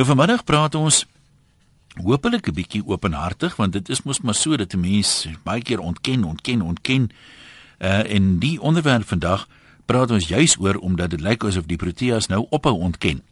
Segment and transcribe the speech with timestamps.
[0.00, 1.02] Nou vanmiddag praat ons
[2.00, 5.78] hopelik 'n bietjie openhartig want dit is mos maar so dat 'n mens baie keer
[5.78, 7.10] ontken, ontken, ontken.
[7.78, 9.48] Uh en die onderwerp vandag
[9.84, 13.22] praat ons juis oor omdat dit lyk asof die Proteas nou ophou ontken.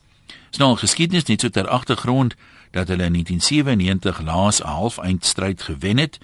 [0.51, 2.35] Is nou al geskiedenis net so ter agtergrond
[2.71, 6.19] dat hulle in 1997 laas 'n halfeindstryd gewen het.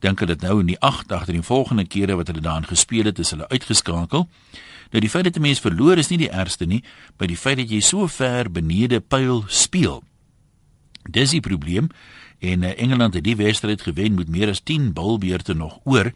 [0.00, 3.04] Dink hulle dit nou in die 8 agter die volgende kere wat hulle daarin gespeel
[3.04, 4.28] het, is hulle uitgeskakel.
[4.90, 6.82] Nou die feit dat 'n mens verloor is nie die ergste nie,
[7.16, 10.02] by die feit dat jy so ver benede pyl speel.
[11.10, 11.88] Dis die probleem
[12.38, 16.12] en uh, Engeland het die wedstryd gewen met meer as 10 bilbeerte nog oor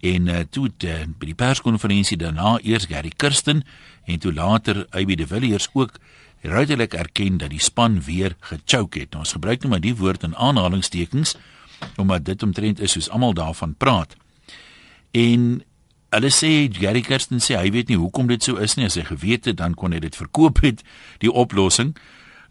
[0.00, 3.64] en uh, toe uh, by die perskonferensie daarna eers Gary Kirsten
[4.04, 5.98] en toe later AB de Villiers ook
[6.42, 9.10] ruidelik erken dat die span weer gechoke het.
[9.10, 11.36] Nou, ons gebruik nou maar die woord in aanhalingstekens
[11.96, 14.16] omdat dit omtrent is soos almal daarvan praat.
[15.10, 15.62] En
[16.12, 19.04] hulle sê Gary Kirsten sê hy weet nie hoekom dit so is nie as hy
[19.08, 20.82] geweet het dan kon hy dit verkoop het
[21.24, 21.94] die oplossing.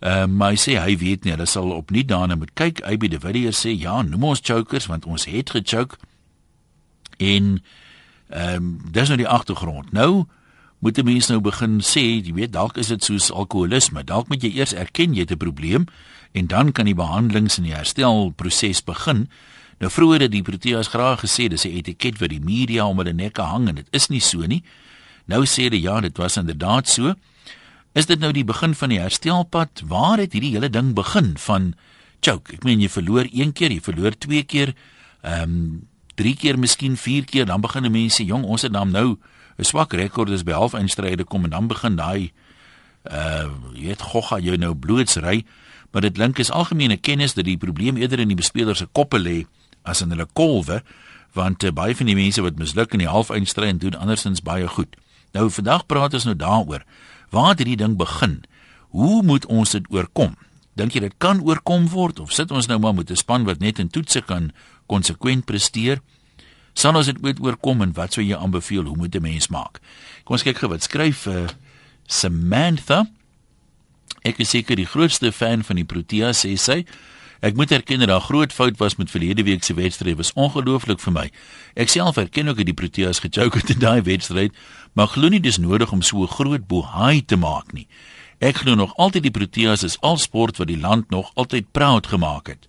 [0.01, 2.81] Ehm uh, hy sê hy weet nie hulle sal op nie daarna moet kyk.
[2.81, 5.97] AB de Villiers sê ja, noem ons chokers want ons het gechoke.
[7.21, 7.57] En
[8.29, 9.91] ehm um, dis nou die agtergrond.
[9.93, 10.25] Nou
[10.81, 14.01] moet die mense nou begin sê, jy weet dalk is dit soos alkoholisme.
[14.03, 15.85] Dalk moet jy eers erken jy het 'n probleem
[16.31, 19.27] en dan kan die behandelings en die herstelproses begin.
[19.81, 23.13] Nou vroeër het die Proteas graag gesê dis 'n etiket wat die media om hulle
[23.13, 24.63] nekke hang en dit is nie so nie.
[25.25, 27.13] Nou sê hulle ja, dit was inderdaad so.
[27.93, 29.81] Is dit nou die begin van die herstelpad?
[29.85, 31.73] Waar het hierdie hele ding begin van
[32.21, 32.53] choke?
[32.53, 34.75] Ek meen jy verloor een keer, jy verloor twee keer,
[35.21, 39.17] ehm um, drie keer, miskien vier keer, dan begin mense, jong, ons het dan nou
[39.57, 42.31] 'n swak rekord is by halfeindstryde kom en dan begin daai
[43.09, 45.45] uh jy weet gogga jy nou blootsry,
[45.91, 49.19] maar dit klink is algemene kennis dat die probleem eerder in die bespeler se koppe
[49.19, 49.45] lê
[49.83, 50.81] as in hulle kolwe
[51.33, 54.97] want uh, baie van die mense wat misluk in die halfeindstryd doen andersins baie goed.
[55.31, 56.83] Nou vandag praat ons nou daaroor.
[57.31, 58.41] Waar het hierdie ding begin?
[58.91, 60.35] Hoe moet ons dit oorkom?
[60.75, 63.59] Dink jy dit kan oorkom word of sit ons nou maar met 'n span wat
[63.59, 64.51] net in toetse kan
[64.87, 66.01] konsekwent presteer?
[66.73, 69.79] Sal ons dit ooit oorkom en wat sou jy aanbeveel hoe moet 'n mens maak?
[70.23, 71.47] Kom ons kyk gou wat skryf uh,
[72.07, 73.07] Samantha.
[74.21, 76.83] Ek is seker die grootste fan van die Proteas sê sy.
[77.41, 80.17] Ek moet erken dat 'n groot fout was met verlede week se wedstryd.
[80.17, 81.31] Was ongelooflik vir my.
[81.75, 84.53] Ek self erken ook dat die Proteas gejoke het in daai wedstryd,
[84.93, 87.87] maar glo nie dis nodig om so 'n groot bohaai te maak nie.
[88.39, 92.07] Ek glo nog altyd die Proteas is al sport wat die land nog altyd proud
[92.07, 92.67] gemaak het.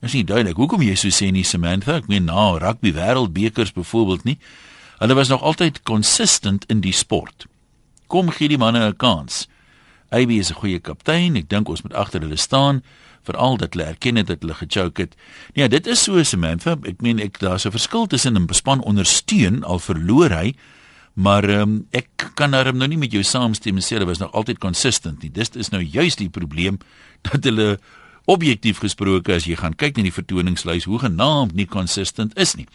[0.00, 1.96] Is nie duidelik hoekom jy so sê nie Samantha?
[1.96, 4.38] Ek meen nou rugby wêreldbekers byvoorbeeld nie.
[4.98, 7.46] Hulle was nog altyd consistent in die sport.
[8.06, 9.48] Kom gee die manne 'n kans.
[10.10, 11.36] AB is 'n goeie kaptein.
[11.36, 12.82] Ek dink ons moet agter hulle staan
[13.22, 15.16] veral dat hulle erken het dat hulle gechoke het.
[15.54, 16.76] Nee, dit is so Samantha.
[16.82, 20.54] Ek meen ek daar's 'n verskil tussen 'n span ondersteun al verloor hy,
[21.14, 24.32] maar um, ek kan daarom nou nie met jou saamstem en sê hulle was nog
[24.32, 25.30] altyd consistent nie.
[25.30, 26.78] Dis is nou juist die probleem
[27.22, 27.78] dat hulle
[28.24, 32.66] objektief gesproke as jy gaan kyk na die vertoningslys hoe genaamd nie consistent is nie.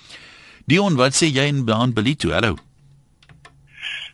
[0.65, 2.31] Dion, wat sê jy in Baan Belito?
[2.31, 2.57] Hallo.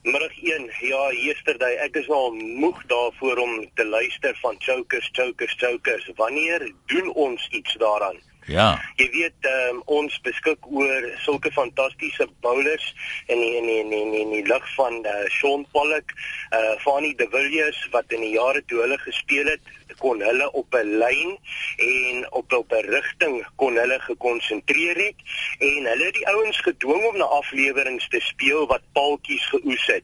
[0.04, 0.70] Middag 1.
[0.80, 6.12] Ja, yesterday ek is al moeg daarvoor om te luister van chokers, chokers, chokers.
[6.16, 8.16] Wanneer doen ons iets daaraan?
[8.48, 8.80] Ja.
[8.96, 12.88] Jy weet um, ons beskik oor sulke fantastiese bowlers
[13.28, 16.16] in die, in die, in die, in die lig van uh, Sean Pollock,
[16.56, 20.76] uh Fanny De Villiers wat in die jare toe hulle gespeel het, kon hulle op
[20.76, 21.38] 'n lyn
[21.78, 25.20] en op op 'n rigting kon hulle gekonsentreer het
[25.60, 30.04] en hulle het die ouens gedwing om na afleweringe te speel wat paaltjies geoes het.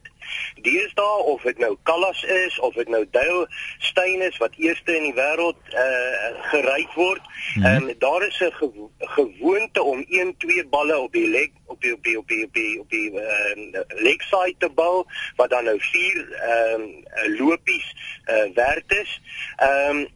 [0.62, 3.46] Deesdae of dit nou Callas is of dit nou Dale
[3.78, 7.22] Steyn is wat eerste in die wêreld uh gery word,
[7.54, 7.88] mm -hmm.
[7.88, 11.92] um, daar is 'n gewo gewoonte om 1 2 balle op die leg op die
[11.94, 15.04] op die op die op die, op die uh, leg side te bou
[15.36, 17.94] wat dan nou 4 ehm um, lopies
[18.26, 19.20] uh werd is.
[19.56, 20.06] Ehm um,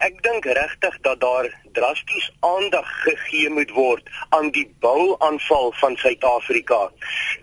[0.00, 6.78] Ek dink regtig dat daar drasties aandag gegee moet word aan die bouaanval van Suid-Afrika.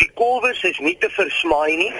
[0.01, 1.91] Die kolwes is nie te versmaai nie,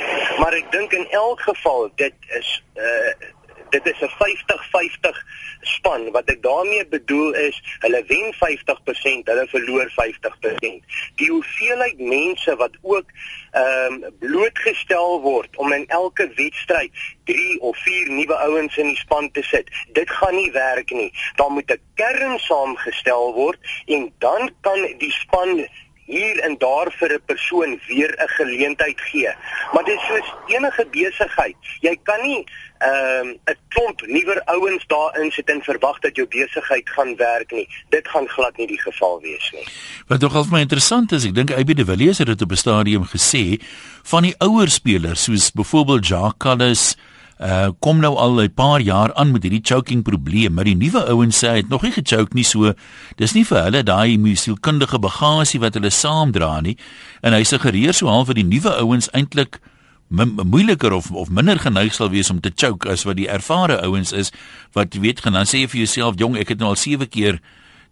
[0.41, 3.33] maar ek dink in elk geval dit is uh
[3.69, 5.25] dit is 'n 50-50
[5.62, 6.12] span.
[6.12, 10.83] Wat ek daarmee bedoel is, hulle wen 50%, hulle verloor 50%.
[11.15, 13.06] Die hoeveelheid mense wat ook
[13.51, 16.92] ehm um, blootgestel word om in elke wedstryd
[17.24, 21.12] 3 of 4 nuwe ouens in die span te sit, dit gaan nie werk nie.
[21.36, 25.68] Daar moet 'n kern saamgestel word en dan kan die span
[26.07, 29.31] hier en daar vir 'n persoon weer 'n geleentheid gee.
[29.74, 31.56] Maar dit is soos enige besigheid.
[31.80, 32.47] Jy kan nie
[32.79, 37.51] ehm, 'n um, klomp nuwer ouens daarin sit en verwag dat jou besigheid gaan werk
[37.51, 37.68] nie.
[37.89, 39.65] Dit gaan glad nie die geval wees nie.
[40.07, 42.56] Wat nogal vir my interessant is, ek dink AB de Villiers het dit op 'n
[42.56, 43.62] stadium gesê
[44.03, 46.95] van die ouer spelers soos byvoorbeeld Jacques Callis
[47.38, 51.06] uh kom nou al 'n paar jaar aan met hierdie choking probleem, maar die nuwe
[51.06, 52.73] ouens sê hy het nog nie gechoke nie so.
[53.15, 56.77] Dis nie vir hulle daai musielkundige bagasie wat hulle saamdra nie.
[57.21, 59.59] En hy suggereer so half dat die nuwe ouens eintlik
[60.07, 64.12] moeiliker of of minder geneig sal wees om te choke as wat die ervare ouens
[64.12, 64.31] is
[64.74, 67.42] wat weet gaan dan sê jy vir jouself jong ek het nou al 7 keer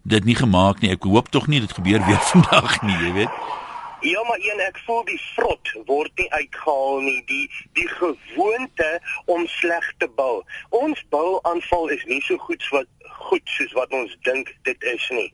[0.06, 0.94] dit nie gemaak nie.
[0.94, 3.40] Ek hoop tog nie dit gebeur weer vandag nie jy weet.
[4.06, 7.20] Ja maar een ek voel die vrot word nie uitgehaal nie.
[7.26, 7.46] Die
[7.78, 8.90] die gewoonte
[9.26, 10.44] om sleg te bou.
[10.70, 12.86] Ons bouaanval is nie so goed wat
[13.28, 15.28] goed soos wat ons dink dit is nie.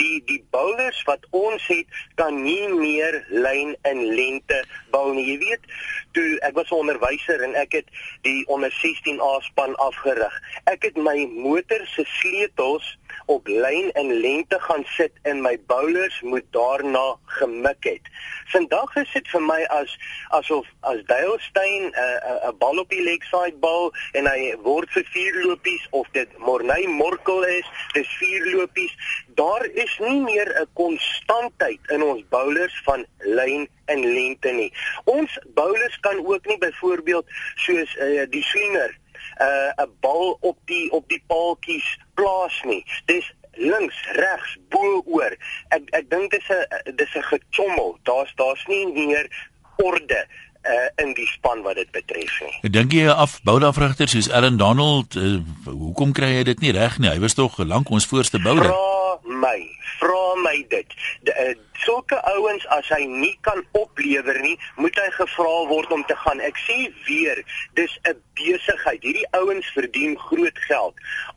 [0.00, 4.62] Die die bowlers wat ons het kan nie meer lyn en lengte
[4.94, 5.26] bou nie.
[5.34, 5.70] Jy weet,
[6.16, 7.88] toe ek was 'n onderwyser en ek het
[8.22, 10.34] die onder 16A span afgerig.
[10.64, 16.20] Ek het my motor se sleutels op lyn en lengte gaan sit en my bowlers
[16.20, 18.08] moet daarna gemik het.
[18.52, 19.96] Vandag is dit vir my as
[20.38, 24.54] asof as Dale Steyn 'n uh, 'n bal op die leg side bal en hy
[24.62, 28.92] word vir vier lopies of dit Morney Morkel is, dis vier lopies.
[29.34, 34.72] Daar is nie meer 'n konstantheid in ons bowlers van lyn en lengte nie.
[35.04, 39.02] Ons bowlers kan ook nie byvoorbeeld soos uh, die swinger
[39.40, 42.84] 'n uh, 'n bal op die op die paaltjies plaas nie.
[43.06, 45.36] Dis links, regs, bo oor.
[45.68, 47.98] Ek ek dink dis 'n dis 'n gechommel.
[48.02, 50.26] Daar's daar's nie meer orde
[50.64, 52.58] uh, in die span wat dit betref nie.
[52.62, 55.38] Ek dink jy af bouafrigter soos Allan Donald, uh,
[55.68, 57.10] hoekom kry hy dit nie reg nie?
[57.10, 58.64] Hy was tog lank ons voorste bouer.
[58.64, 59.58] Vra my,
[60.04, 60.96] vra my dit.
[61.28, 61.54] De, uh,
[61.84, 66.42] sulke ouens as hy nie kan oplewer nie, moet hy gevra word om te gaan.
[66.44, 67.40] Ek sê weer,
[67.78, 69.02] dis 'n besigheid.
[69.02, 70.94] Hierdie ouens verdien groot geld.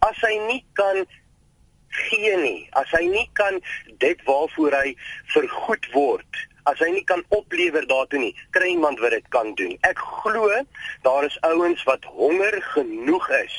[0.10, 1.06] As hy nie kan
[2.10, 3.62] gee nie, as hy nie kan
[4.04, 4.96] dit waarvoor hy
[5.34, 9.78] vergoed word as hy nie kan oplewer daartoe nie, kry iemand wat dit kan doen.
[9.88, 10.52] Ek glo
[11.06, 13.56] daar is ouens wat honger genoeg is.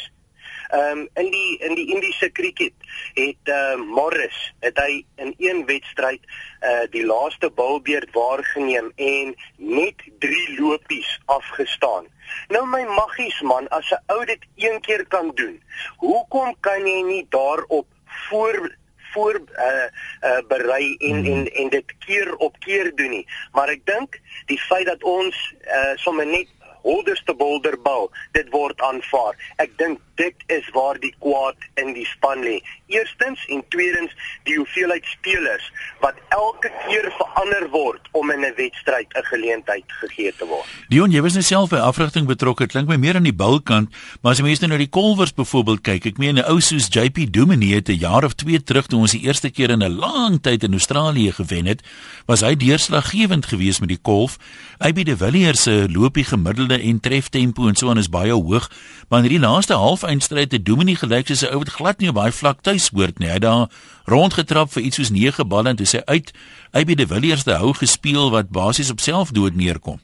[0.68, 2.72] Ehm um, in die in die Indiese cricket
[3.14, 6.20] het uh, Morris het hy in een wedstryd
[6.60, 12.04] uh, die laaste bilbeerd waargeneem en net 3 lopies afgestaan.
[12.48, 15.62] Nou my maggies man, as 'n ou dit een keer kan doen,
[15.96, 17.86] hoekom kan jy nie daarop
[18.28, 18.76] voor
[19.12, 19.88] voor uh
[20.28, 21.26] uh berei en mm.
[21.32, 23.26] en en dit keer op keer doen nie.
[23.52, 26.48] Maar ek dink die feit dat ons uh sommer net
[26.82, 29.34] holders te boulder bal, dit word aanvaar.
[29.56, 32.58] Ek dink dit is waar die kwaad in die span lê.
[32.90, 34.12] Eerstens en tweedens
[34.48, 35.66] die hoeveelheid spelers
[36.02, 40.66] wat elke keer verander word om in 'n wedstryd 'n geleentheid gegee te word.
[40.88, 42.66] Dion, jy was net self by afrigting betrokke.
[42.66, 43.88] Klink my meer aan die bulkant,
[44.22, 47.30] maar as jy mense nou die kolwers byvoorbeeld kyk, ek meen 'n ou soos JP
[47.30, 50.42] Dumini het 'n jaar of 2 terug toe ons die eerste keer in 'n lang
[50.42, 51.82] tyd in Australië gewen het,
[52.26, 54.38] was hy deurslaggewend geweest met die kolf.
[54.78, 58.70] Hy by die Villiers se loopie gemiddelde en treftempo en so aan is baie hoog,
[59.08, 62.08] maar in hierdie laaste half eindstryd het Domini gelyk soos 'n ou wat glad nie
[62.08, 63.28] op baie vlak tuis hoort nie.
[63.28, 63.68] Hy het daar
[64.04, 66.32] rondgetrap vir iets soos 9 balle en toe sê uit
[66.72, 70.00] AB de Villiers te hou gespeel wat basies op selfdood neerkom.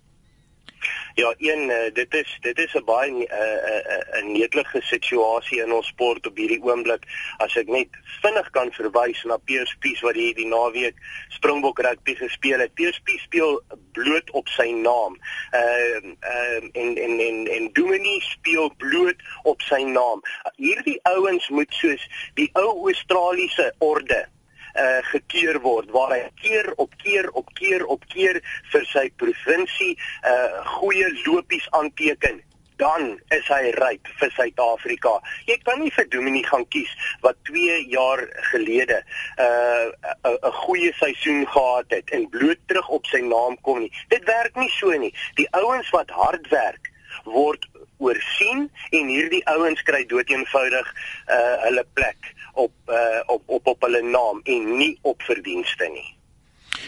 [1.17, 5.61] Ja, een uh, dit is dit is 'n baie 'n uh, uh, uh, netelige situasie
[5.63, 7.03] in ons sport op hierdie oomblik.
[7.37, 7.89] As ek net
[8.23, 10.97] vinnig kan verwys na Piers Pies wat hierdie naweek
[11.29, 12.75] Springbok rugby gespeel het.
[12.75, 13.63] Piers Pies speel
[13.93, 15.15] bloot op sy naam.
[15.53, 16.03] Uh,
[16.35, 20.23] uh, en en en en Domini speel bloot op sy naam.
[20.57, 24.34] Hierdie ouens moet soos die ou Australiese orde
[24.75, 28.41] uh, gekeer word waar hy keer op keer op keer op keer
[28.73, 32.43] vir sy provinsie uh, goeie lopies aanteken
[32.77, 35.13] dan is hy ryp vir Suid-Afrika.
[35.47, 36.91] Jy kan nie vir Domini gaan kies
[37.23, 38.99] wat 2 jaar gelede
[39.39, 43.93] 'n uh, 'n goeie seisoen gehad het en bloot terug op sy naam kom nie.
[44.09, 45.15] Dit werk nie so nie.
[45.35, 46.91] Die ouens wat hard werk
[47.25, 47.67] word
[47.99, 50.95] oorsien en hierdie ouens kry doeteenvoudig
[51.31, 56.11] uh hulle plek op uh op op op hulle naam en nie op verdienste nie.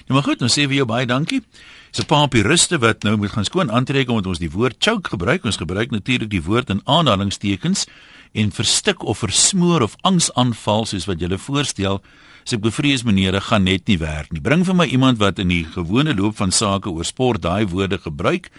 [0.06, 1.42] Nou maar goed, nou sê vir jou baie dankie.
[1.90, 5.08] Dis 'n paar puriste wat nou moet gaan skoon aantrek omdat ons die woord choke
[5.08, 5.44] gebruik.
[5.44, 7.86] Ons gebruik natuurlik die woord in aanhalingstekens
[8.32, 12.02] en verstik of versmoor of angsaanval soos wat jy voorstel.
[12.44, 14.40] As ek bevrees meneere gaan net nie werk nie.
[14.40, 17.98] Bring vir my iemand wat in die gewone loop van sake oor sport daai woorde
[17.98, 18.50] gebruik.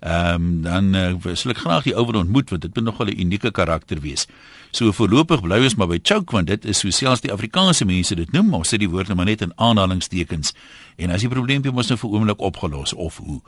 [0.00, 3.10] Ehm um, dan uh, sal ek graag die ou wat ontmoet want dit moet nogal
[3.12, 4.26] 'n unieke karakter wees.
[4.70, 8.14] So voorlopig bly ons maar by choke want dit is so selfs die Afrikaanse mense
[8.14, 10.54] dit noem, maar sê die woord nou maar net in aanhalingstekens.
[10.96, 13.40] En as die probleempie mos nou vir oomblik opgelos of hoe.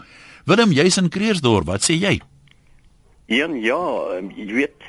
[0.44, 2.20] Willem, jy's in Kreersdorp, wat sê jy?
[3.26, 3.80] Een ja,
[4.12, 4.84] ehm, jy weet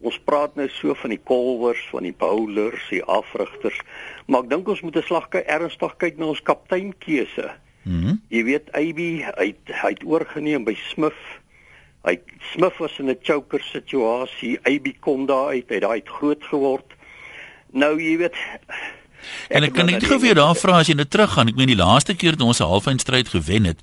[0.00, 3.80] ons praat nou so van die kolwers, van die bowlers, die afrigters,
[4.26, 7.50] maar ek dink ons moet 'n slag ernstig kyk na ons kapteinkeuse.
[7.82, 8.20] Mhm.
[8.28, 8.98] Jy weet AB,
[9.38, 11.18] hy hy het oorgeneem by Smith
[12.02, 12.18] Hy
[12.52, 14.58] Smith was in 'n choker situasie.
[14.62, 16.94] AB kom daar uit, hy het daai groot geword.
[17.72, 18.34] Nou jy weet
[19.48, 21.48] En ek kan net gou jou daar vra as jy net teruggaan.
[21.48, 23.78] Ek meen die laaste keer toe ons 'n halfeindstryd gewen het,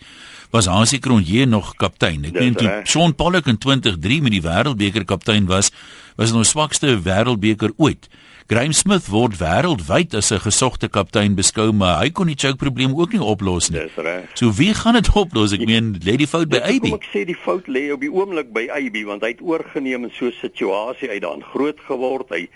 [0.52, 2.26] was Hansie Kronje nog kaptein.
[2.26, 5.72] Ek meen toe Sean Pollock in 2003 met die wêreldbeker kaptein was,
[6.18, 8.10] was ons swakste wêreldbeker ooit.
[8.50, 12.98] Graham Smith word wêreldwyd as 'n gesogte kaptein beskou, maar hy kon die choke probleem
[12.98, 13.78] ook nie oplos nie.
[13.78, 14.26] Dis reg.
[14.34, 15.54] So wie gaan dit oplos?
[15.54, 16.90] Ek meen, lê die fout by AB.
[16.98, 20.10] Ek sê die fout lê op die oomblik by AB want hy het oorgeneem in
[20.10, 22.30] so 'n situasie uit daan groot geword.
[22.30, 22.50] Hy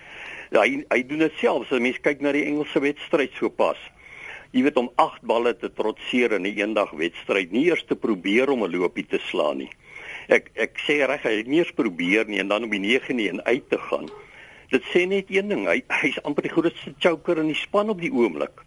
[0.58, 1.72] hy hy doen dit self.
[1.72, 3.78] As mens kyk na die Engelse wedstryd so pas.
[4.52, 8.50] Jy weet om 8 balle te trotseer in 'n eendag wedstryd, nie eers te probeer
[8.50, 9.70] om 'n loopie te slaan nie.
[10.28, 13.16] Ek ek sê reg, hy het nie eens probeer nie en dan om die 9
[13.16, 14.10] nie en uit te gaan.
[14.72, 18.02] Dit sê net een ding, hy hy's amper die grootste choker in die span op
[18.02, 18.64] die oomblik.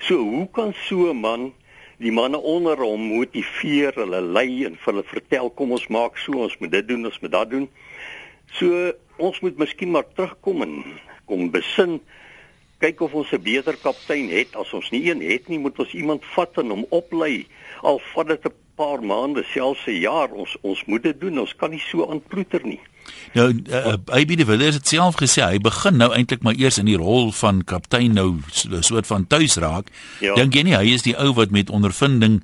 [0.00, 1.52] So hoe kan so 'n man
[1.98, 6.32] die manne onder hom motiveer, hulle lei en vir hulle vertel kom ons maak so,
[6.32, 7.68] ons moet dit doen, ons moet dat doen.
[8.52, 10.84] So ons moet miskien maar terugkom en
[11.26, 12.00] kom besin
[12.80, 15.92] kyk of ons 'n beter kaptein het as ons nie een het nie moet ons
[15.92, 17.46] iemand vat en hom oplei
[17.82, 21.56] al vat dit 'n paar maande selfs 'n jaar ons ons moet dit doen ons
[21.56, 22.80] kan nie so aanploeter nie
[23.34, 26.78] Nou uh, hy by die Villiers het self gesê hy begin nou eintlik maar eers
[26.78, 29.90] in die rol van kaptein nou 'n soort van tuis raak.
[30.20, 30.34] Ja.
[30.34, 32.42] Dink jy nie hy is die ou wat met ondervinding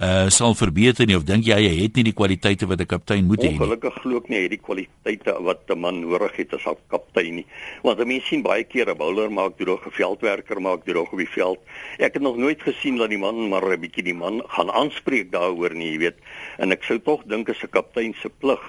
[0.00, 3.26] uh sal verbeter nie of dink jy hy het nie die kwaliteite wat 'n kaptein
[3.26, 3.60] moet hê nie?
[3.60, 6.76] Ongelukkig glo ek nie hy het die kwaliteite wat 'n man nodig het as 'n
[6.88, 7.46] kaptein nie.
[7.82, 11.28] Want mense sien baie keer 'n bowler maak droog, 'n veldwerker maak droog op die
[11.28, 11.58] veld.
[11.98, 15.30] Ek het nog nooit gesien dat die man maar 'n bietjie die man gaan aanspreek
[15.30, 16.18] daaroor nie, jy weet.
[16.58, 18.60] En ek sou tog dink as 'n kaptein se plig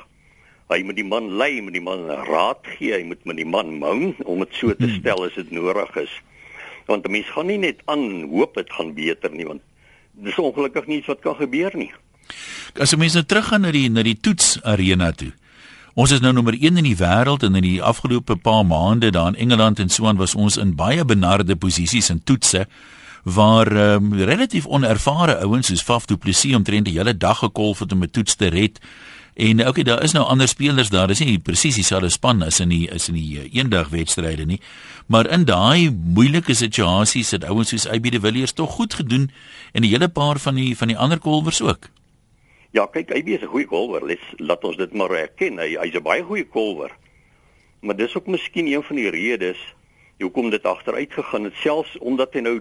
[0.69, 3.77] hy moet die man lei, moet die man raad gee, hy moet met die man
[3.79, 4.99] mou om dit so te hmm.
[5.01, 6.13] stel as dit nodig is.
[6.85, 9.61] Want 'n mens gaan nie net aan hoop dit gaan beter nie, want
[10.11, 11.91] dis ongelukkig nie iets wat kan gebeur nie.
[12.79, 15.33] As mense nou teruggaan na die na die toets arena toe.
[15.93, 19.27] Ons is nou nommer 1 in die wêreld en in die afgelope paar maande daar
[19.27, 22.65] in Engeland en so aan was ons in baie benarde posisies in toetse
[23.23, 27.93] waar um, relatief onervare ouens soos Faf Du Plessis omtrent die hele dag gekolf het
[27.93, 28.79] om 'n toets te red.
[29.33, 31.07] En okay, daar is nou ander spelers daar.
[31.07, 34.59] Dis nie presies dieselfde span as in die is in die uh, eendagwedstryde nie.
[35.07, 39.31] Maar in daai moeilike situasies het ouens soos AB de Villiers tog goed gedoen
[39.71, 41.89] en 'n hele paar van die van die ander kolwers ook.
[42.71, 44.05] Ja, kyk, AB is 'n goeie kolwer.
[44.05, 45.57] Let laat ons dit maar erken.
[45.57, 46.91] Hy hy's 'n baie goeie kolwer.
[47.81, 49.57] Maar dis ook miskien een van die redes
[50.19, 52.55] hoekom dit agteruit gegaan het selfs omdat hy nou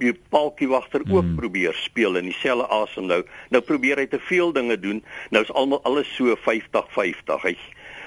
[0.00, 1.36] die paltjie wagter ook hmm.
[1.36, 3.22] probeer speel in dieselfde asem nou.
[3.54, 5.02] Nou probeer hy te veel dinge doen.
[5.30, 7.42] Nou is almal alles so 50-50.
[7.46, 7.56] Hy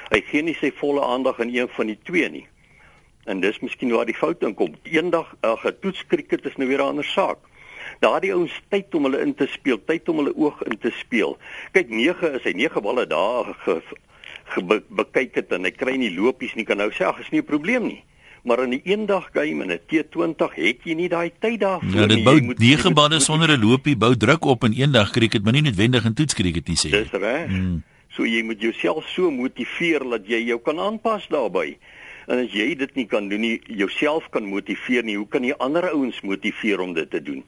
[0.09, 2.48] hy gee nie sy volle aandag aan een van die twee nie.
[3.29, 4.74] En dis miskien waar die fout in kom.
[4.83, 7.38] Eendag 'n uh, getoetskriket is nou weer 'n ander saak.
[8.00, 11.38] Daardie ouens tyd om hulle in te speel, tyd om hulle oog in te speel.
[11.71, 13.81] Kyk 9 is hy 9 balle daar ge,
[14.45, 17.29] ge, be, bekyk het en hy kry nie lopies nie kan nou sê ag is
[17.29, 18.03] nie 'n probleem nie
[18.43, 22.00] maar in die eendag game en 'n T20 het jy nie daai tyd daarvoor nie.
[22.00, 25.53] Ja, dit bou 9 balle sonder 'n loopie, bou druk op in eendag cricket, maar
[25.53, 26.89] nie noodwendig in toets cricket nie sê.
[26.89, 27.48] Dis reg.
[27.48, 27.84] Hmm.
[28.10, 31.77] So jy moet jouself so motiveer dat jy jou kan aanpas daarbey.
[32.27, 35.53] En as jy dit nie kan doen nie, jouself kan motiveer nie, hoe kan jy
[35.58, 37.43] ander ouens motiveer om dit te doen?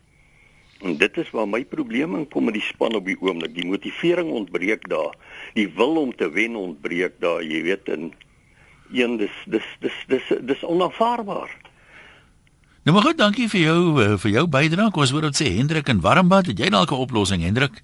[0.81, 3.53] En dit is waar my probleem in kom met die span op die oomblik.
[3.53, 5.13] Die motivering ontbreek daar.
[5.53, 8.09] Die wil om te wen ontbreek daar, jy weet, en
[8.93, 11.51] een dis dis dis dis dis onaanvaarbaar.
[12.83, 14.91] Nou maar goed, dankie vir jou eh, vir jou bydrae.
[14.91, 16.47] Kom ons hoor wat sê Hendrik in Warmbad.
[16.49, 17.83] Het jy dalk 'n oplossing, Hendrik?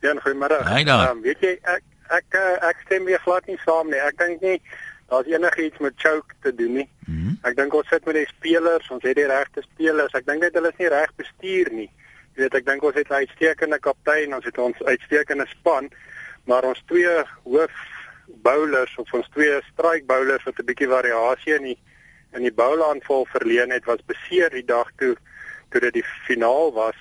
[0.00, 0.58] Ja, goeiemôre.
[0.64, 4.00] Ehm um, weet jy ek ek eh, ek stem weer glad nie saam nie.
[4.00, 4.60] Ek dink nie
[5.12, 6.88] daar's enigiets met choke te doen nie.
[7.04, 7.38] Mm -hmm.
[7.42, 10.12] Ek dink ons sit met die spelers, ons het die regte spelers.
[10.12, 11.90] Ek dink net hulle is nie reg bestuur nie.
[12.34, 15.90] Jy weet ek dink ons het 'n uitstekende kaptein, ons het ons uitstekende span,
[16.44, 17.70] maar ons twee hoof
[18.26, 21.78] bowlers of ons twee strike bowlers wat 'n bietjie variasie in die
[22.32, 25.16] in die bowlaanval verleen het was beseer die dag toe
[25.70, 26.96] toe dit die finaal was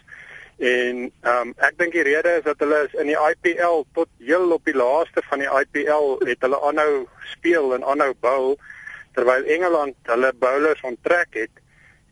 [0.58, 4.10] en ehm um, ek dink die rede is dat hulle is in die IPL tot
[4.18, 8.58] heel op die laaste van die IPL het hulle aanhou speel en aanhou bowl
[9.16, 11.64] terwyl Engeland hulle bowlers onttrek het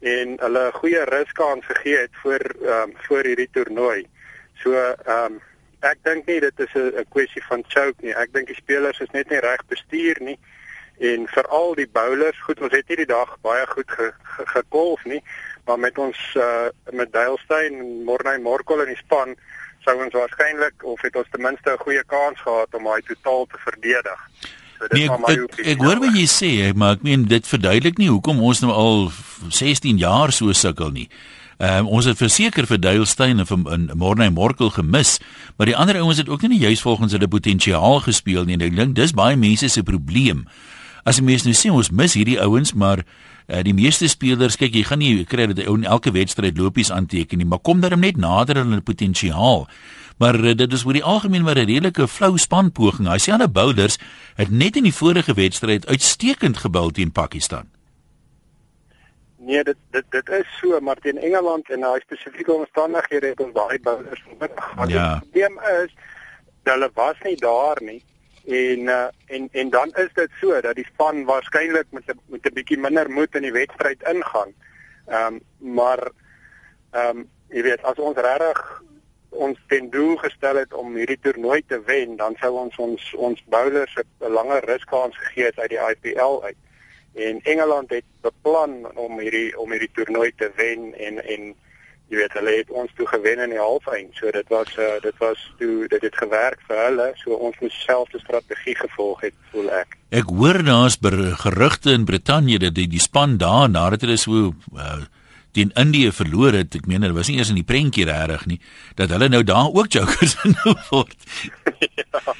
[0.01, 4.07] en hulle goeie ruskans gegee het vir ehm um, vir hierdie toernooi.
[4.63, 5.39] So ehm um,
[5.81, 8.13] ek dink nie dit is 'n kwessie van choke nie.
[8.13, 10.38] Ek dink die spelers is net nie reg bestuur nie
[11.00, 12.39] en veral die bowlers.
[12.41, 13.91] Goed, ons het hierdie dag baie goed
[14.55, 15.24] gekolf ge, ge nie,
[15.65, 19.36] maar met ons uh, met Dalestein en Morney Morkel in die span
[19.86, 23.45] sou ons waarskynlik of het ons ten minste 'n goeie kans gehad om hy totaal
[23.45, 24.19] te verdedig.
[24.79, 28.09] So nee, ek ek, ek hoor wat jy sê, maar ek meen dit verduidelik nie
[28.09, 29.12] hoekom ons nou al
[29.50, 31.09] 16 jaar so sukkel nie.
[31.59, 33.57] Ehm uh, ons het verseker vir Duilstein en vir
[33.99, 35.17] Morne en Morkel gemis,
[35.57, 38.55] maar die ander ouens het ook nie juis volgens hulle potensiaal gespeel nie.
[38.63, 40.45] Ek dink dis baie mense se probleem.
[41.03, 44.77] As die mense nou sê ons mis hierdie ouens, maar uh, die meeste spelers, kyk
[44.77, 47.99] jy gaan nie kry dat hy in elke wedstryd lopies aanteken nie, maar kom dan
[47.99, 49.67] net nader aan hulle potensiaal.
[50.23, 53.11] Maar uh, dit is oor die algemeen maar 'n redelike flou spanpoging.
[53.11, 53.99] Hy sê ander boulders
[54.39, 57.67] het net in die vorige wedstryd uitstekend gebou teen Pakistan.
[59.49, 63.53] Nee, dit dit dit is so, maar teen Engeland en daai spesifieke omstandighede het ons
[63.55, 64.67] baie bouers nodig.
[64.93, 65.07] Ja.
[65.13, 65.95] Die probleem is
[66.63, 68.03] dat hulle was nie daar nie.
[68.45, 72.53] En uh, en en dan is dit so dat die span waarskynlik met met 'n
[72.53, 74.53] bietjie minder moed in die wedstryd ingaan.
[75.07, 76.11] Ehm um, maar
[76.91, 78.83] ehm um, jy weet as ons regtig
[79.29, 83.43] ons ten doel gestel het om hierdie toernooi te wen, dan sou ons ons ons
[83.45, 86.57] bowlers 'n langer ruskans gegee het uit die IPL uit
[87.13, 91.55] en Engeland het beplan om hierdie om hierdie toernooi te wen en en
[92.09, 94.15] jy weet hulle het ons toe gewen in die halfeind.
[94.17, 97.07] So dit was uh, dit was toe dit het gewerk vir hulle.
[97.21, 99.97] So ons moes self 'n strategie gevolg het, voel ek.
[100.09, 100.97] Ek hoor daar's
[101.45, 105.05] gerugte in Brittanje dat die, die span daar nadat hulle so uh,
[105.51, 106.75] teen Indië verloor het.
[106.75, 108.59] Ek meen hulle was nie eers in die prentjie reg nie
[108.95, 110.57] dat hulle nou daar ook jokers in
[110.89, 111.17] word.
[112.01, 112.33] ja.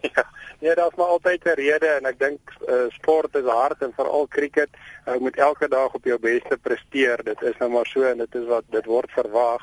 [0.14, 0.24] Ja.
[0.60, 4.26] Nee, daar's maar altyd 'n rede en ek dink uh, sport is hard en veral
[4.28, 4.68] cricket,
[5.06, 7.22] jy uh, moet elke dag op jou beste presteer.
[7.24, 9.62] Dit is nou maar so en dit is wat dit word verwag.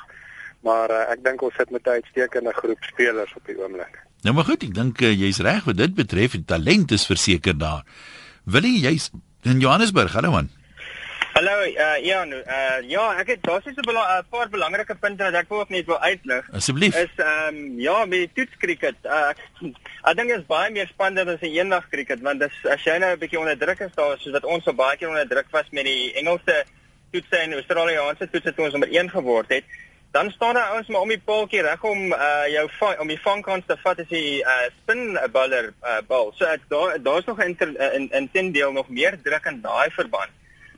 [0.59, 3.99] Maar uh, ek dink ons sit met 'n uitstekende groep spelers op die oomblik.
[4.21, 6.31] Nou maar goed, ek dink uh, jy's reg wat dit betref.
[6.31, 7.83] Die talent is verseker daar.
[8.43, 9.11] Wil jy jy's
[9.43, 10.49] in Johannesburg, hallo man.
[11.35, 15.33] Hallo, uh, ja, nou, uh, ja, ek het daar's 'n bela paar belangrike punte wat
[15.33, 16.45] ek ook net wil uitlig.
[16.53, 16.95] Asseblief.
[16.95, 18.95] Is ehm um, ja, met die toetskriket.
[19.03, 19.33] Uh,
[20.09, 22.95] ek dink dit is baie meer spannend as 'n eendag kriket want dis as jy
[22.97, 25.51] nou 'n bietjie onder druk is daar soos wat ons so baie keer onder druk
[25.51, 26.63] was met die Engelse
[27.11, 29.63] toetse en Australiese toetse toe ons nommer 1 geword het,
[30.11, 33.67] dan staan daar ouens maar om die paaltjie reg om uh, jou om die vangkans
[33.67, 36.31] te vat as jy uh, spin bowler uh, bal.
[36.39, 40.31] So daar daar's nog 'n in in ten deel nog meer druk in daai verband.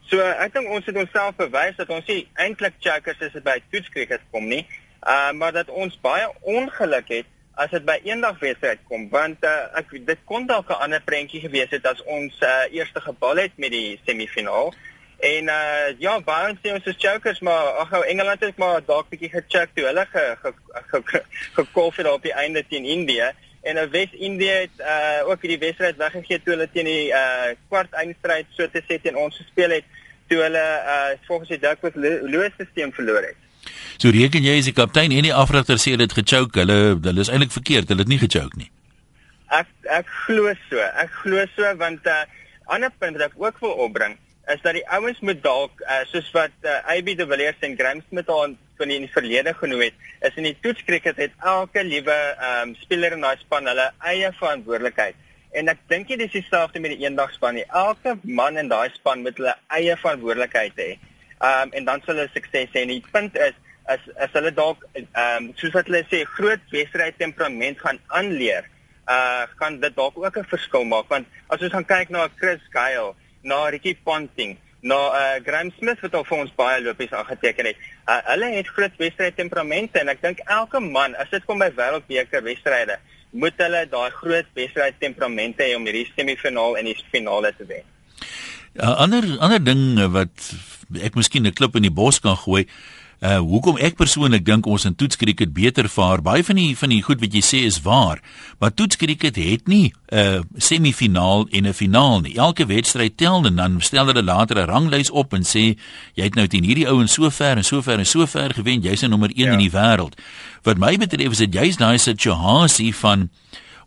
[0.08, 4.24] So ek dink ons het onsself bewys dat ons nie eintlik checkers is by toetskriket
[4.32, 4.64] kom nie.
[5.04, 9.56] Uh maar dat ons baie ongeluk het as dit by eendag wedstryd kom want uh,
[9.80, 13.58] ek dit kon dalk 'n ander prentjie gewees het as ons uh, eerste gebal het
[13.58, 14.74] met die semifinaal.
[15.20, 19.10] En uh ja, baie sê ons is chokers maar ag ou Engeland het maar dalk
[19.10, 23.78] bietjie gecheck toe hulle ge gekolf ge, ge, het op die einde teen Indië en
[23.78, 28.46] 'n Wes-Indië het uh ook hierdie wedstryd weggegee toe hulle teen die uh kwart eindstryd
[28.58, 29.84] so te sê teen ons gespeel het
[30.28, 30.66] toe hulle
[30.96, 31.96] uh volgens die Duckworth
[32.34, 33.36] loosstelsel verloor het.
[33.98, 37.32] So reken jy as die kaptein en die afrigter sê dit gechoke, hulle hulle is
[37.34, 38.70] eintlik verkeerd, hulle het nie gechoke nie.
[39.50, 40.78] Ek ek glo so.
[40.78, 42.24] Ek glo so want 'n uh,
[42.66, 44.18] ander punt wat ek ook wil opbring
[44.54, 48.02] is dat die ouens moet dalk uh, soos wat uh, AB de Villiers en Graham
[48.10, 52.18] Smith al van in die verlede genoem het, is in die toetskriket het elke liewe
[52.50, 55.16] um, speler in daai span hulle eie verantwoordelikheid.
[55.58, 57.66] En ek dink dit is dieselfde met die eendagspan nie.
[57.74, 60.92] Elke man in daai span moet hulle eie verantwoordelikheid hê.
[61.38, 62.86] Ehm um, en dan sal hulle sukses hê.
[62.90, 63.56] Die punt is
[63.88, 68.68] as as hulle dalk ehm um, soos wat hulle sê groot wedstryd temperament gaan aanleer,
[69.08, 72.64] uh kan dit dalk ook 'n verskil maak want as ons gaan kyk na Chris
[72.76, 77.66] Gayle, na Ricky Ponting, na uh Graham Smith wat al vir ons baie lopies aangeteken
[77.66, 77.78] het.
[78.08, 81.68] Uh, hulle het groot wedstryd temperamente en ek dink elke man as dit kom by
[81.76, 82.96] wêreldbeker wedstryde
[83.36, 87.84] moet hulle daai groot wedstryd temperamente hê om hierdie semifinaal en die finale te wen.
[87.84, 90.54] 'n ja, Ander ander ding wat
[91.04, 92.64] ek miskien 'n klip in die bos kan gooi,
[93.18, 96.22] Uh hoekom ek persoonlik dink ons in toetskriket beter vaar.
[96.22, 98.22] Baie van die van die goed wat jy sê is waar,
[98.62, 102.38] maar toetskriket het nie 'n uh, semifinaal en 'n finaal nie.
[102.38, 105.78] Elke wedstryd tel en dan stel hulle later 'n ranglys op en sê
[106.14, 108.82] jy het nou teen hierdie ouens so ver en so ver en so ver gewen,
[108.82, 109.52] jy's nou nommer 1 ja.
[109.52, 110.14] in die wêreld.
[110.64, 113.30] Wat my betref is dit jy's daai situasie van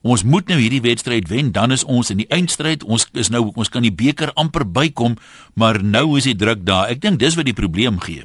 [0.03, 2.85] Ons moet nou hierdie wedstryd wen, dan is ons in die eindstryd.
[2.85, 5.17] Ons is nou ons kan die beker amper bykom,
[5.55, 6.89] maar nou is die druk daar.
[6.89, 8.25] Ek dink dis wat die probleem gee.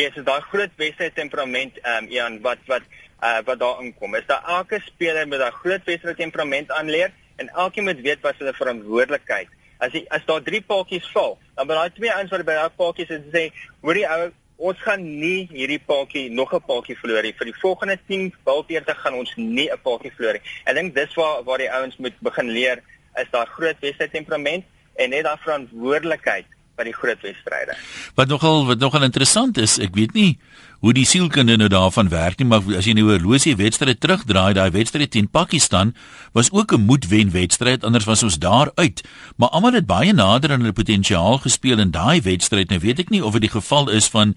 [0.00, 2.84] Ja, yes, so daai groot wedstryd temperament ehm um, Ian wat wat
[3.20, 4.14] uh, wat daar inkom.
[4.16, 8.38] Is daar elke speler met daai groot wedstryd temperament aanleer en elkeen moet weet wat
[8.40, 9.50] hulle verantwoordelikheid.
[9.84, 12.78] As die, as daar drie paadjies val, dan by daai twee ouens wat by daai
[12.80, 13.42] paadjies is sê,
[13.84, 14.30] hoorie ou,
[14.70, 17.34] ons gaan nie hierdie paadjie nog 'n paadjie verloor nie.
[17.42, 20.46] Vir die volgende 10 balteerte gaan ons nie 'n paadjie verloor nie.
[20.64, 22.80] Ek dink dis waar waar die ouens moet begin leer
[23.20, 24.64] is daar groot wedstryd temperament
[24.96, 26.48] en net daai verantwoordelikheid
[26.80, 27.76] by die groot wedstryde.
[28.18, 30.32] Wat nogal wat nogal interessant is, ek weet nie
[30.80, 34.54] hoe die sielkunde nou daarvan werk nie, maar as jy nou 'n horlosie wedstryd terugdraai,
[34.56, 35.94] daai wedstryd teen Pakistan
[36.32, 39.04] was ook 'n moedwen wedstryd, anders was ons daar uit.
[39.36, 42.70] Maar almal het baie nader aan hulle potensiaal gespeel in daai wedstryd.
[42.70, 44.34] Nou weet ek nie of dit die geval is van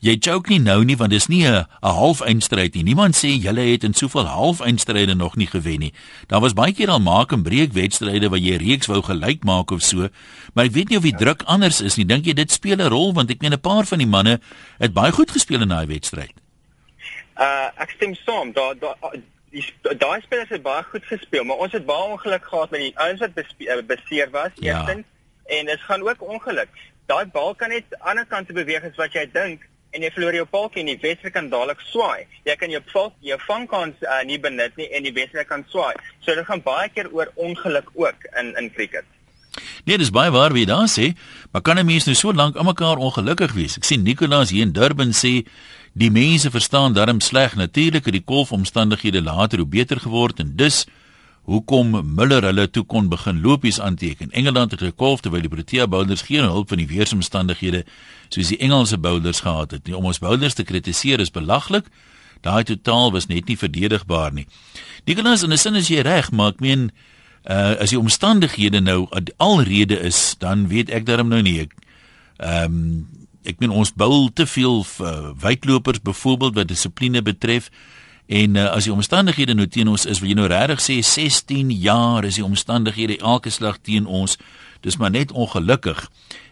[0.00, 2.82] jy choke nie nou nie want dis nie 'n 'n half eindstryd nie.
[2.82, 5.92] Niemand sê julle het in soveel half eindstryde nog nie gewen nie.
[6.26, 9.70] Daar was baie keer al maak en breek wedstryde waar jy reeks wou gelyk maak
[9.70, 10.08] of so,
[10.54, 12.06] maar ek weet nie of die druk anders is nie.
[12.06, 14.40] Dink jy dit speel 'n rol want ek meen 'n paar van die manne
[14.78, 16.32] het baie goed gespeel in daai wedstryd.
[17.38, 18.52] Uh ek stem saam.
[18.52, 18.96] Daar daar
[19.50, 19.64] die
[19.98, 23.20] daai spelers het baie goed gespeel, maar ons het baie ongeluk gehad met die ouens
[23.20, 24.78] wat uh, beseer was Ja.
[24.78, 25.06] eerstens
[25.46, 26.68] en dit gaan ook ongeluk.
[27.06, 30.10] Daai bal kan net aan die ander kant beweeg as wat jy dink en jy
[30.14, 32.26] verloor jou palkie en die wedstryd kan dadelik swaai.
[32.44, 35.94] Jy kan jou val, jou vangkans uh, nie benut nie en die wedstryd kan swaai.
[36.24, 39.08] So dit gaan baie keer oor ongeluk ook in in cricket.
[39.84, 41.14] Nee, dis baie waar wie daar sê,
[41.52, 43.76] maar kan 'n mens nou so lank aan mekaar ongelukkig wees?
[43.76, 45.46] Ek sien Nicolaas hier in Durban sê
[45.92, 47.56] die mense verstaan darm sleg.
[47.56, 50.86] Natuurlik het die kolfomstandighede later hoe beter geword en dus
[51.48, 54.30] hoekom Miller hulle toe kon begin lopies aanteken.
[54.36, 57.84] Engeland het gekolf terwyl die Protea bowlers geen hulp van die weeromstandighede
[58.28, 59.96] soos die Engelse bowlers gehad het nie.
[59.96, 61.88] Om ons bowlers te kritiseer is belaglik.
[62.44, 64.46] Daai totaal was net nie verdedigbaar nie.
[65.08, 66.90] Nicolaas, in 'n sin is jy reg, maar ek meen
[67.48, 71.72] uh as die omstandighede nou alrede is, dan weet ek daarom nou nie ek
[72.36, 73.06] ehm um,
[73.44, 77.70] ek meen ons bou te veel uh, wydlopers byvoorbeeld wat dissipline betref
[78.28, 81.70] en uh, as die omstandighede nou teen ons is, wil jy nou regtig sê 16
[81.80, 84.36] jaar is die omstandighede elke slag teen ons.
[84.84, 86.04] Dis maar net ongelukkig.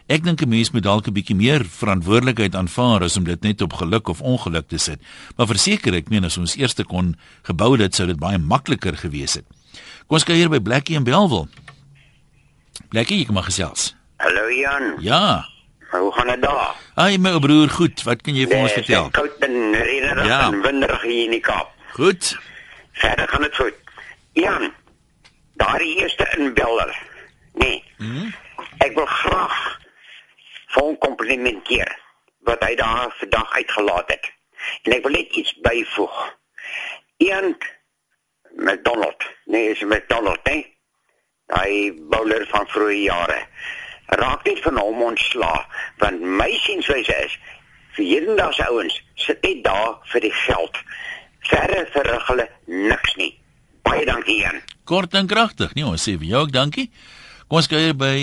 [0.07, 3.61] Ek dink 'n mens moet dalk 'n bietjie meer verantwoordelikheid aanvaar as om dit net
[3.61, 4.99] op geluk of ongeluk te sit.
[5.35, 9.33] Maar verseker, ek meen as ons eerste kon gebou het, sou dit baie makliker gewees
[9.33, 9.45] het.
[10.07, 11.47] Kom ons kyk hier by Blackie en Belwel.
[12.89, 13.95] Blackie, ek mag gesels.
[14.17, 15.45] Hallo Jan, Ja.
[15.91, 16.75] Hoe gaan dit daar?
[16.95, 18.03] Ai my broer, goed.
[18.03, 19.09] Wat kan jy vir ons Dis vertel?
[19.11, 20.39] Koud en reënerig Ja.
[20.47, 21.71] en winderig hier in die Kaap.
[21.93, 22.37] Goed.
[22.91, 23.73] Verder gaan dit goed.
[24.33, 24.73] Jan,
[25.55, 26.97] daardie eerste inbeller.
[27.53, 27.83] Nee.
[27.97, 28.29] Mhm.
[28.77, 29.79] Ek wil graag
[30.67, 31.95] vir hom komplimenteer
[32.45, 34.31] wat hy daar vandag uitgelaat het.
[34.83, 36.35] En ek wil net iets byvoeg.
[37.17, 37.57] Ian
[38.55, 40.75] McDonald, nee, is McDonald, nee.
[41.53, 43.41] Hy bowler van vroeë jare.
[44.07, 45.65] Raak net van hom ontsla,
[45.97, 47.35] want my sienswyse is
[47.97, 50.81] vir hedendaagse ouens sit net daar vir die geld.
[51.49, 53.33] Verder verrig hulle niks nie.
[53.87, 54.61] Baie dankie Ian.
[54.87, 55.73] Kort en kragtig.
[55.75, 56.89] Nee, ons sê vir jou ook dankie.
[57.47, 58.15] Kom ons kyk by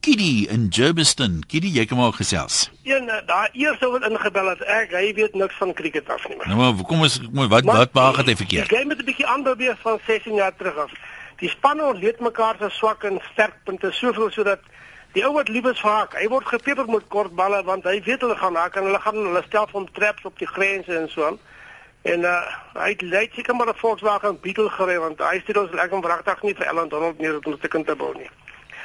[0.00, 1.42] Kiddy in Germiston.
[1.52, 2.70] Kiddy, jy kom ook gesels.
[2.88, 6.38] Een eh, daar eerste wat ingebel het ek, hy weet niks van cricket af nie.
[6.48, 8.72] Nou maar kom ons kom, wat wat maak het hy verkeerd?
[8.72, 10.96] Die game het 'n bietjie aanbeweeg van 16 jaar terug af.
[11.44, 14.64] Die spanne ontleed mekaar se swak en sterkpunte soveel sodat
[15.14, 18.00] die ou wat lief is vir hak, hy word gepeper met kort balle want hy
[18.02, 21.08] weet hulle gaan hak en hulle gaan hulle stel van traps op die grense en
[21.08, 21.38] so aan.
[22.02, 22.40] En uh
[22.74, 26.42] hy het lei seker maar 'n Volkswagen Beetle gery want hy sê ons lekker wragtig
[26.42, 28.30] nie vir Ellen Donald meer om te kan te bou nie.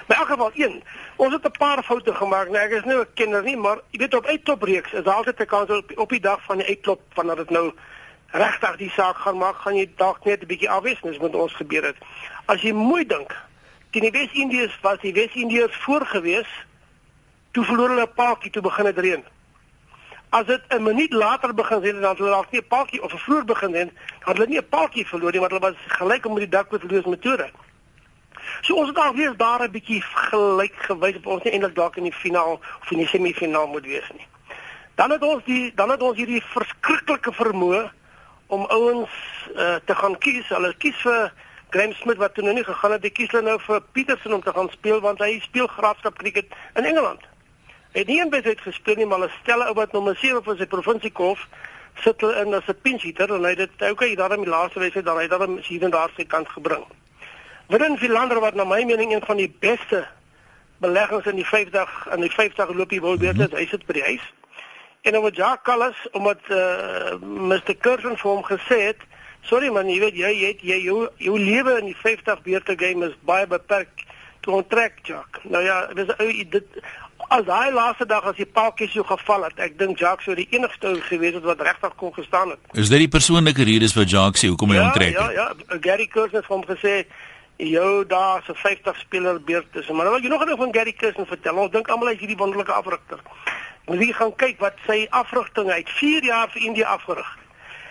[0.08, 0.84] Maar in elk geval een,
[1.16, 2.50] ons het 'n paar foute gemaak.
[2.50, 5.40] Nou ek is nie 'n kenner nie, maar jy weet op uittopreeks is daar altyd
[5.40, 7.74] 'n kans op op die dag van die uitklop wanneer dit nou
[8.32, 11.54] regtig die saak gaan maak, gaan jy dalk net 'n bietjie afwees, dis met ons
[11.54, 11.98] gebeur het.
[12.46, 13.36] As jy mooi dink,
[13.90, 16.50] teen die Wes-Indiërs was die Wes-Indiërs voorgewees
[17.52, 19.24] toe verloor hulle 'n paadjie toe begin het reën.
[20.30, 23.46] As dit 'n minuut later begin het hulle dalk nie 'n paadjie of 'n vroeër
[23.46, 26.42] begin dan het hulle nie 'n paadjie verloor nie, want hulle was gelyk om met
[26.42, 27.50] die dak met verloor metode.
[28.62, 32.04] So ons het alweer daar 'n bietjie gelyk gewys op ons nie eintlik dalk in
[32.04, 34.28] die finaal of in die semifinaal moet wees nie.
[34.96, 37.92] Dan het ons die dan het ons hierdie verskriklike vermoë
[38.48, 39.10] om ouens
[39.56, 40.48] uh, te gaan kies.
[40.48, 41.34] Hulle kies vir
[41.70, 44.42] Graham Smith wat toe nou nie gegaan het, hy kies hulle nou vir Peterson om
[44.42, 47.22] te gaan speel want hy speel graafskap cricket in Engeland.
[47.94, 50.58] Hy het nie een wedstryd gespeel nie, maar hulle stel ou wat nommer 7 vir
[50.58, 51.46] sy provinsiekolf
[52.04, 54.80] sit hulle in as 'n pinch hitter en hy het dit okay, daarom die laaste
[54.80, 56.86] wedstryd dan hy het dan hier en daar sy kant gebring.
[57.68, 60.08] Willem Philander wat na my mening een van die beste
[60.80, 64.04] beleggings in die 50 in die 50 loopie wil weet is, hy sit by die
[64.04, 64.26] huis.
[65.02, 67.76] En dan wat Jacques Callas omdat uh, Mr.
[67.78, 69.04] Curtin vir hom gesê het,
[69.42, 72.76] sorry man, jy weet jy jy het- jy jou, jou lewe in die 50 beurte
[72.78, 73.90] game is baie beperk
[74.42, 75.44] toe onttrek Jacques.
[75.44, 76.08] Nou ja, dis
[76.50, 76.64] dit
[77.30, 80.48] as daai laaste dag as die paaltjies so geval het, ek dink Jacques sou die
[80.56, 82.60] enigste ou gewees het wat regtig kon gestaan het.
[82.74, 85.14] Is dit die persoonlike redes wat Jacques sê hoekom hy ja, onttrek?
[85.14, 85.36] Ja, het?
[85.36, 87.06] ja, Gary Curtin het hom gesê
[87.60, 89.88] jou daar se 50 speler beurt is.
[89.88, 91.56] Maar nou wil jy nog ding van Gary Curtin vertel.
[91.56, 93.20] Ons dink almal hy is hierdie wonderlike afrigter.
[93.90, 97.38] Moet jy gaan kyk wat sy afrigting het 4 jaar vir India afgerig.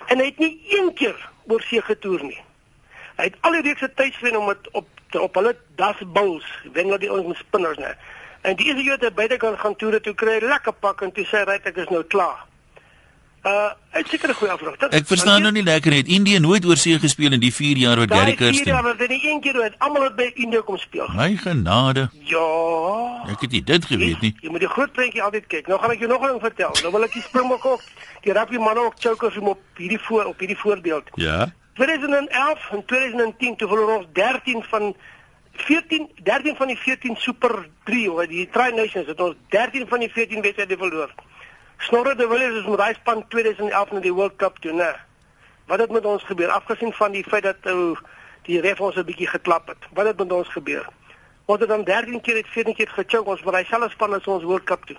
[0.08, 2.40] En hy het nie een keer oor see getoer nie.
[3.18, 6.98] Hy het al die reekse tydswen om dit op op hulle das bulls, wen hulle
[7.00, 7.96] die ons met spinners net.
[8.44, 11.12] En die eerste keer dat hy beide kan gaan toere toe kry lekker pak en
[11.12, 12.44] toe sê hy "Right, ek is nou klaar.
[13.46, 14.88] Uh, uit seker 'n goeie afrigter.
[14.90, 17.96] Ek verstaan nou nie lekker net Indië nooit oor see gespeel in die 4 jaar
[17.96, 18.82] wat Gary Kirsten.
[18.82, 21.08] maar dit is een keer wat almal het by India kom speel.
[21.14, 22.10] My genade.
[22.22, 22.48] Ja.
[23.30, 24.34] Ek het nie dit geweet nie.
[24.40, 25.66] Jy moet die groot prentjie altyd kyk.
[25.66, 26.72] Nou gaan ek jou nog 'n ding vertel.
[26.82, 27.82] Nou wil ek die Springbok ook
[28.22, 31.04] die rugby manne ook chokers om op hierdie voor op hierdie voorbeeld.
[31.14, 31.52] Ja.
[31.74, 34.96] 2011 en 2010 toe verloor ons 13 van
[35.52, 39.98] 14 13 van die 14 Super 3 of die Tri Nations het ons 13 van
[39.98, 41.14] die 14 wedstryde verloor.
[41.78, 44.90] Snorre de Villiers is met daai span 2011 na die World Cup toe, né?
[45.70, 47.96] Wat het met ons gebeur afgesien van die feit dat ou
[48.48, 49.82] die ref ons 'n bietjie geklap het?
[49.92, 50.88] Wat het met ons gebeur?
[51.44, 54.26] Ons het dan 13 keer het 14 keer gechoke ons met daai selfde span as
[54.26, 54.96] ons World Cup toe.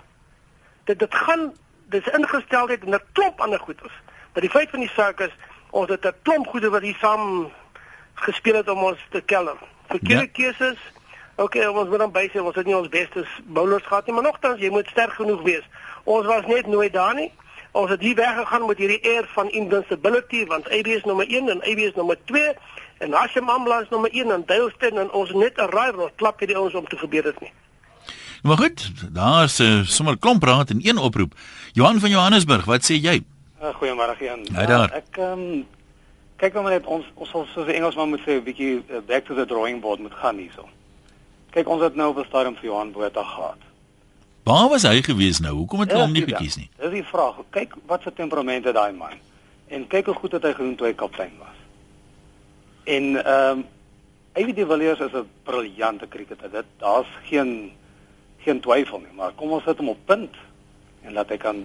[0.84, 1.52] Dit dit gaan
[1.88, 3.94] dis ingesteldheid en 'n klomp ander goeders.
[4.32, 5.34] Maar die feit van die saak is
[5.70, 7.52] ons het 'n klomp goede wat hier saam
[8.14, 9.56] gespeel het om ons te keller.
[9.88, 10.32] Verkeerde ja.
[10.32, 10.78] keuses.
[11.40, 14.60] Okay, ons moet dan bysê ons het nie ons beste bowlers gehad nie, maar nogtans
[14.60, 15.68] jy moet sterk genoeg wees.
[16.04, 17.30] Ons was net nooit daar nie.
[17.72, 21.62] Ons het hier weggegaan met hierdie air van invincibility want AB is nommer 1 en
[21.62, 22.42] AB is nommer 2
[23.06, 26.56] en Hashim Amla is nommer 1 en Dalesten en ons net 'n rival klap hierdie
[26.56, 27.52] ouens om te gebeur dit nie.
[28.42, 31.32] Maar goed, daar's uh, sommer klomp raad en een oproep.
[31.72, 33.22] Johan van Johannesburg, wat sê jy?
[33.62, 34.44] Uh, Goeiemôre Jan.
[34.52, 34.90] Hy daar.
[34.90, 35.66] Uh, ek um,
[36.36, 39.00] kyk nou maar net ons ons sal soos die Engelsman moet sê 'n bietjie uh,
[39.06, 40.68] back to the drawing board moet gaan hierso.
[41.50, 43.58] Kyk, ons het nou op 'n stadium vir Johan Botha gehad.
[44.42, 45.54] Waar was hy gewees nou?
[45.54, 46.70] Hoekom het hulle hom nie Ja, gekies nie?
[46.78, 47.34] Dis die vraag.
[47.50, 49.18] Kyk wat vir temperament het daai man.
[49.68, 51.58] En kyk hoe goed het hy gedoen toe hy kaptein was.
[52.84, 53.66] En ehm um,
[54.34, 56.50] Ivy de Villiers is 'n briljante cricketer.
[56.50, 57.72] Dit daar's geen
[58.38, 60.34] geen twyfel nie, maar kom ons sit hom op punt
[61.02, 61.64] en laat hy kan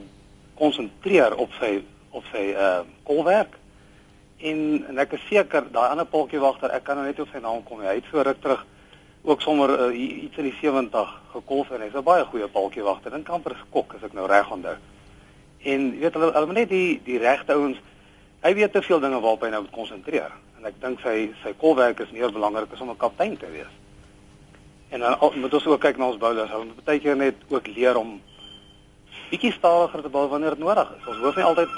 [0.56, 3.58] konsentreer op sy op sy ehm uh, kolwerk.
[4.38, 7.40] En en ek is seker daai ander polkie wagter, ek kan nou net op sy
[7.40, 7.80] naam kom.
[7.80, 8.66] Hy het so ruk terug
[9.26, 13.12] ook sommer uh, iets in die 70 gekolf en hy's 'n baie goeie paltjie wagter.
[13.12, 14.76] Dink amper skok as ek nou reg onthou.
[15.64, 17.78] En weet hulle hulle moet net die die regte ouens
[18.42, 20.32] hy weet te veel dinge waarop hy nou moet konsentreer.
[20.58, 23.74] En ek dink sy sy kolwerk is meer belangrik as om 'n kaptein te wees.
[24.90, 26.52] En dan al- moet ons ook kyk na ons bowlers.
[26.52, 28.22] Hulle moet baie keer net ook leer om
[29.32, 31.08] bietjie stadiger te bou wanneer dit nodig is.
[31.08, 31.70] Ons hoef nie altyd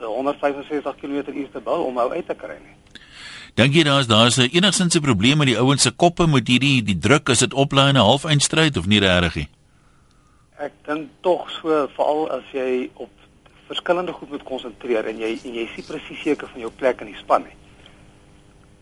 [0.00, 2.74] eh, 165 km/h te bou om hom uit te kry nie.
[3.56, 6.82] Dink jy daar's daar's 'n enigsins 'n probleem met die ouens se koppe met hierdie
[6.82, 9.48] die druk as dit oplaai in 'n halfeindstryd of nie regtig nie?
[10.58, 13.08] Ek dink tog so veral as jy op
[13.66, 17.00] verskillende goed moet konsentreer en jy en jy is nie presies seker van jou plek
[17.00, 17.56] in die span nie.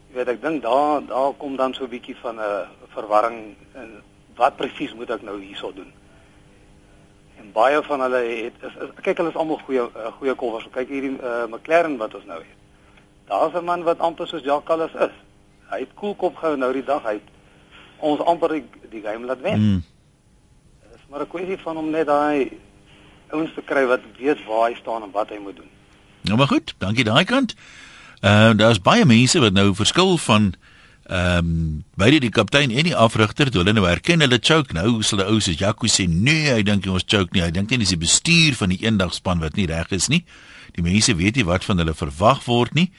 [0.08, 4.02] Jy weet ek dink daar daar kom dan so 'n bietjie van 'n verwarring en
[4.34, 5.92] wat presies moet ek nou hierso doen?
[7.38, 10.66] En baie van hulle het is, is kyk hulle is almal goeie uh, goeie kolwers.
[10.70, 12.63] Kyk hierdie uh, McLaren wat ons nou het.
[13.28, 15.14] Daar's 'n man wat amper soos Jacques Callis is.
[15.70, 17.28] Hy het koelkop gehou nou die dag hy het
[17.98, 19.54] ons amper die, die game laat wen.
[19.54, 19.84] Hmm.
[20.82, 22.50] Dit is maar 'n kwessie van om net daai
[23.30, 25.70] ouens te kry wat weet waar hy staan en wat hy moet doen.
[26.20, 27.54] Nou maar goed, dankie daai kant.
[28.20, 30.54] Uh daar's baie mense wat nou verskil van
[31.04, 35.02] ehm um, beide die kaptein en die afrigter, toe hulle nou erken hulle choke nou,
[35.02, 37.42] sal die ou se Jaco sê nee, hy dink nie ons choke nie.
[37.44, 40.24] Hy dink nie dis die bestuur van die eendagspan wat nie reg is nie.
[40.72, 42.90] Die mense weet nie wat van hulle verwag word nie.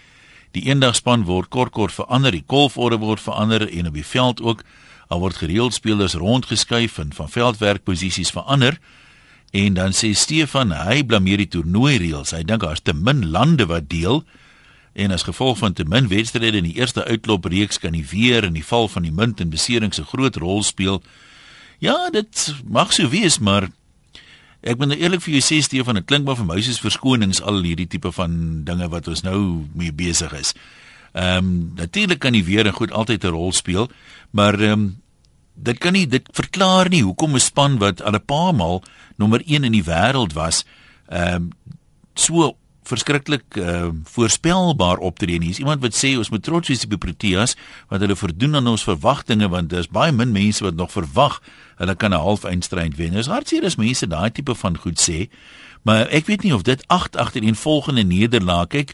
[0.56, 4.64] Die eendagspan word kort kort verander, die golforde word verander en op die veld ook.
[5.12, 8.80] Al word gereeld spelers rondgeskuif en van veldwerkposisies verander.
[9.52, 12.34] En dan sê Stefan, hy blameer die toernooi reëls.
[12.36, 14.24] Hy dink daar's te min lande wat deel
[14.96, 18.56] en as gevolg van te min wedstryde in die eerste uitlopreeks kan die weer en
[18.56, 21.04] die val van die munt en beserings 'n groot rol speel.
[21.80, 23.68] Ja, dit mag so wees, maar
[24.66, 27.42] ek moet nou eerlik vir jou sê Stefan, dit klink maar vir my soos verskonings
[27.46, 29.40] al hierdie tipe van dinge wat ons nou
[29.78, 30.54] mee besig is.
[31.14, 33.90] Ehm um, natuurlik kan die weer en goed altyd 'n rol speel,
[34.32, 35.02] maar ehm um,
[35.56, 38.84] dit kan nie dit verklaar nie hoekom 'n span wat al 'n paar maal
[39.16, 40.66] nommer 1 in die wêreld was,
[41.08, 41.52] ehm um,
[42.14, 45.50] so verskriklik uh, voorspelbaar optree nie.
[45.50, 47.56] Is iemand wat sê ons moet trots wees op die Proteas
[47.90, 51.42] want hulle voldoen aan ons verwagtinge want daar's baie min mense wat nog verwag
[51.82, 53.14] hulle kan 'n halfeindstryd wen.
[53.14, 55.30] Dis hartseer as mense daai tipe van goed sê.
[55.84, 58.94] Maar ek weet nie of dit 8 agter een volgende nederlaag kyk.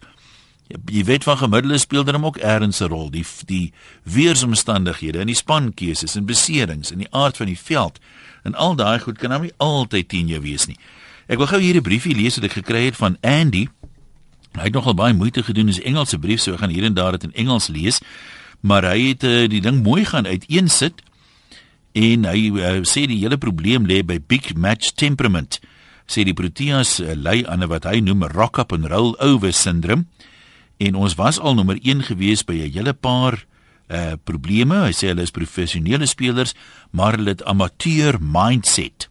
[0.85, 3.09] Jy weet van gemiddelde speel dan ook eers 'n rol.
[3.09, 3.73] Die die
[4.03, 7.99] weeromstandighede en die spankeuses en beserings en die aard van die veld
[8.43, 10.77] en al daai goed kan nou nie altyd teen jou wees nie.
[11.31, 13.67] Ek wil gou hier 'n briefie lees wat ek gekry het van Andy.
[14.51, 16.93] Hy het nogal baie moeite gedoen in sy Engelse brief, so ek gaan hier en
[16.93, 18.01] daar dit in Engels lees.
[18.59, 21.01] Maar hy het uh, die ding mooi gaan uiteensit
[21.93, 25.59] en hy uh, sê die hele probleem lê by big match temperament.
[26.05, 30.07] Sê die Proteas uh, ly aan wat hy noem rock up and roll over syndroom.
[30.79, 33.45] En ons was al nommer 1 gewees by 'n hele paar
[33.87, 34.83] uh probleme.
[34.83, 36.53] Hy sê hulle is professionele spelers,
[36.91, 39.10] maar hulle het amateur mindset.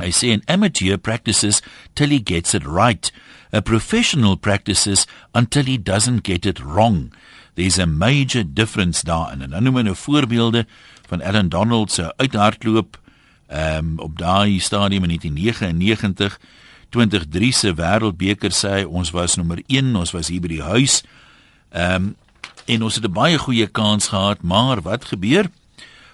[0.00, 1.60] Hy sê an amateur practices
[1.94, 3.10] till he gets it right.
[3.52, 7.12] A professional practices until he doesn't get it wrong.
[7.54, 9.42] There's a major difference daarin.
[9.42, 10.66] En dan noem hy nou voorbeelde
[11.10, 12.98] van Alan Donald se uithardloop
[13.50, 16.38] ehm um, op daai stadium in 1999
[16.94, 21.00] 2003 se wêreldbeker sê ons was nommer 1, ons was hier by die huis.
[21.70, 22.16] Ehm um,
[22.70, 25.50] en ons het 'n baie goeie kans gehad, maar wat gebeur?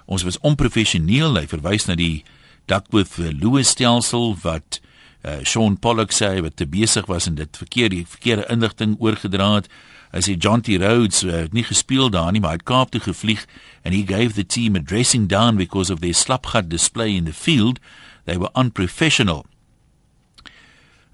[0.06, 1.36] Ons was onprofessioneel.
[1.36, 2.24] Hy verwys na die
[2.66, 4.80] Duckworth Lewis stelsel wat
[5.26, 9.70] uh, Sean Pollock sê wat te besig was en dit verkeerde verkeerde inligting oorgedra het.
[10.14, 12.92] Hy sê John T Rhodes uh, het nie gespeel daar nie, maar hy het Kaap
[12.94, 13.46] toe gevlieg
[13.84, 17.34] and he gave the team a dressing down because of their slapgat display in the
[17.34, 17.80] field.
[18.24, 19.46] They were unprofessional.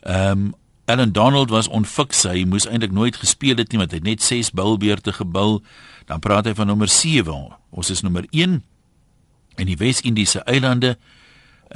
[0.03, 0.51] Ehm um,
[0.85, 2.25] Alan Donald was onfiks.
[2.27, 5.61] Hy moes eintlik nooit gespeel het nie, want hy het net 6 bilbeerte gebul.
[6.11, 7.53] Dan praat hy van nommer 7.
[7.71, 8.59] Ons is nommer 1
[9.62, 10.97] in die Wes-Indiese eilande.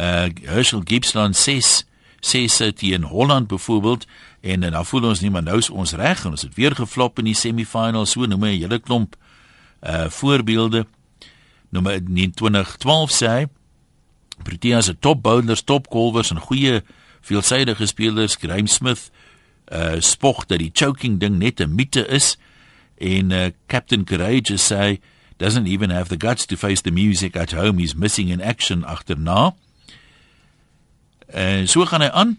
[0.00, 1.86] Uh Herschel 6
[2.20, 4.06] 6 sit hier in Holland byvoorbeeld
[4.40, 7.18] en dan voel ons nie maar nou is ons reg en ons het weer geflop
[7.18, 8.10] in die semifinals.
[8.10, 9.16] So noem hy 'n hele klomp
[9.82, 10.86] uh voorbeelde.
[11.68, 13.46] Nommer 2012 sê
[14.42, 16.82] Protea se top bowlers, top bowlers en goeie
[17.20, 19.10] veelsidige spelers, Graham Smith,
[19.72, 22.36] uh spog dat die choking ding net 'n mite is
[22.98, 24.98] en uh Captain Courageous sê
[25.36, 28.84] doesn't even have the guts to face the music at home he's missing in action
[28.84, 29.54] agterna.
[31.26, 32.38] En so gaan hy aan.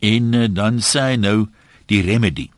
[0.00, 1.46] En uh, dan sê hy nou
[1.86, 2.48] die remedy.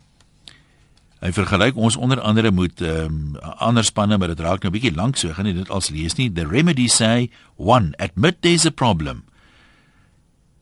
[1.25, 4.77] Hy vergelyk ons onder andere met ehm um, ander spanne, maar dit raak nou 'n
[4.77, 6.33] bietjie lank so, gaan nie dit als lees nie.
[6.33, 9.25] The remedy sê 1 admit there's a problem.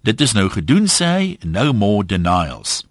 [0.02, 2.84] Dit is nou gedoen sê, no more denials.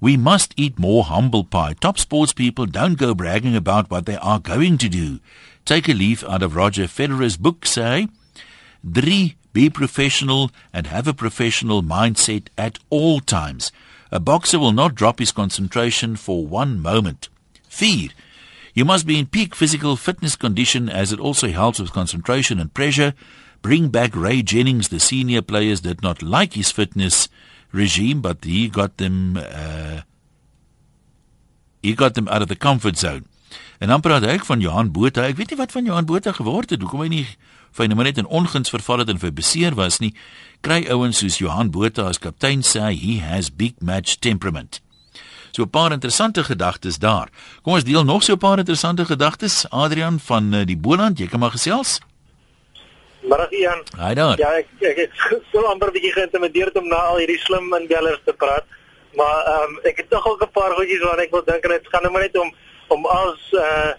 [0.00, 1.74] We must eat more humble pie.
[1.74, 5.18] Top sports people don't go bragging about what they are going to do.
[5.64, 8.08] Take a leaf out of Roger Federer's book say,
[8.84, 13.72] 3 be professional and have a professional mindset at all times.
[14.10, 17.28] A boxer will not drop his concentration for one moment.
[17.68, 18.10] 4
[18.74, 22.72] You must be in peak physical fitness condition as it also helps with concentration and
[22.72, 23.14] pressure.
[23.66, 24.88] bring back Ray Jennings.
[24.88, 27.28] The senior players did not like his fitness
[27.72, 30.02] regime, but he got them uh,
[31.82, 33.26] he got them out of the comfort zone.
[33.78, 35.26] En dan praat ek van Johan Botha.
[35.26, 36.80] Ek weet nie wat van Johan Botha geword het.
[36.80, 37.26] Hoekom hy nie
[37.76, 40.14] fyn maar net in onguns verval het en vir beseer was nie.
[40.64, 44.80] Kry ouens soos Johan Botha as kaptein sê he has big match temperament.
[45.52, 47.28] So 'n paar interessante gedagtes daar.
[47.62, 49.66] Kom ons deel nog so 'n paar interessante gedagtes.
[49.70, 52.00] Adrian van uh, die Boland, jy kan maar gesels.
[53.20, 53.82] Middag Ian.
[53.96, 54.38] Haai daar.
[54.38, 55.10] Ja, ek ek het
[55.52, 58.64] so amper bietjie geïntimideerd om na al hierdie slim inbellers te praat.
[59.16, 61.70] Maar ehm um, ek het tog ook 'n paar goedjies waar ek wil dink en
[61.70, 62.54] dit gaan nou maar net om
[62.88, 63.92] om as eh uh,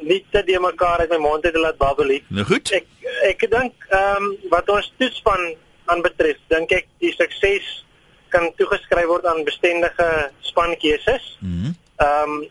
[0.00, 2.22] nie te die mekaar uit my mond te laat babbel nie.
[2.28, 2.72] Nou goed.
[2.72, 2.86] Ek
[3.28, 5.54] ek dink ehm um, wat ons toespan
[5.92, 7.84] aanbetref, dink ek die sukses
[8.32, 10.08] kan toegeskryf word aan bestendige
[10.40, 11.36] spankeuses.
[11.40, 11.70] Mhm.
[11.70, 12.42] Mm ehm um,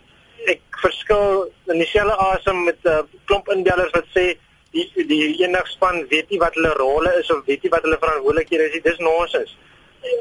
[0.49, 4.38] ek verskil in dieselfde asem met 'n uh, klomp inbellers wat sê
[4.71, 8.69] die die enigspan weet nie wat hulle rolle is of weet nie wat hulle verantwoordelikhede
[8.69, 8.84] is.
[8.84, 9.58] Dis nonsens.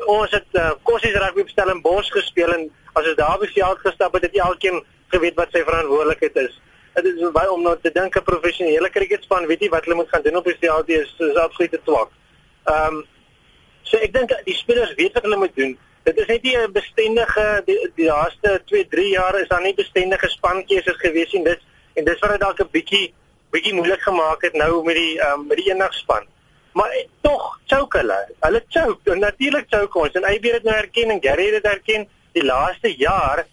[0.07, 3.53] Ons het uh, kossies rugby opstel in Bos gespeel en as ons daar op die
[3.55, 4.83] veld gestap het, het elkeen
[5.15, 6.59] geweet wat sy verantwoordelikheid is.
[6.95, 10.09] Dit is baie om nou te dink 'n professionele cricketspan weet nie wat hulle moet
[10.09, 12.11] gaan doen op die veld is is absoluut te swak.
[12.65, 13.07] Ehm um,
[13.83, 15.79] so ek dink die spelers weet wat hulle moet doen.
[16.05, 19.75] Dit is net nie 'n bestendige die, die laaste 2, 3 jaar is daar nie
[19.75, 21.45] bestendige spankeuses gewees nie.
[21.45, 21.61] Dit
[21.95, 23.15] en dis wat dit dalk 'n bietjie
[23.51, 26.27] bietjie moeilik gemaak het nou met die um, met die enigspan.
[26.73, 28.29] Maar eh, tog choke hulle.
[28.41, 29.11] Hulle choke.
[29.11, 30.13] En natuurlik choke ons.
[30.13, 33.47] En AB het nou erken en Gary het erken die laaste jaar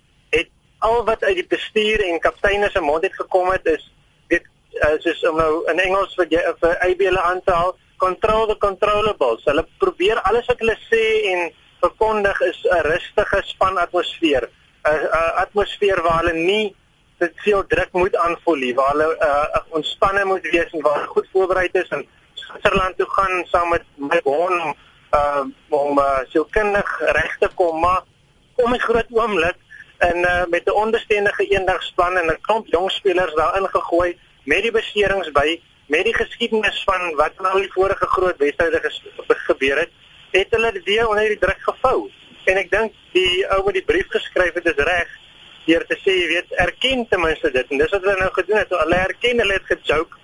[0.79, 3.83] al wat uit die bestuur en kapteine se mond het gekom het is
[4.27, 4.43] dit
[4.83, 6.27] uh, soos om nou in Engels vir
[6.61, 9.45] vir AB hulle aanhaal control the controllables.
[9.45, 11.47] Hulle probeer alles wat hulle sê en
[11.81, 14.49] verkondig is 'n rustige span atmosfeer.
[14.83, 15.07] 'n
[15.43, 16.75] atmosfeer waar hulle nie
[17.17, 21.27] dit veel druk moet aanvoel hier waar hulle uh, ontspanne moet wees en waar goed
[21.31, 24.75] voorberei is en Switserland toe gaan saam met my hond om
[25.19, 28.03] uh, om uh, sielkundig reg te kom maar
[28.55, 29.57] kom 'n groot oomblik
[29.97, 34.71] en uh, met 'n ondersteunige eendagspan en 'n klomp jong spelers daarin gegooi met die
[34.71, 38.81] beserings by met die geskiedenis van wat al die vorige groot wedstryde
[39.27, 39.91] gebeur het
[40.31, 42.09] het hulle weer onder die druk gevou.
[42.45, 45.09] En ek dink die ou wat die brief geskryf het is reg
[45.67, 47.71] deur te sê jy weet erken ten minste dit.
[47.71, 48.69] En dis wat hulle nou gedoen het.
[48.69, 50.19] Hulle erken hulle het gejoke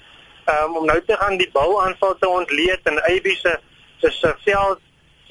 [0.53, 3.59] um, om nou te gaan die bal aanval te ontleed en Abby se
[3.99, 4.79] se veld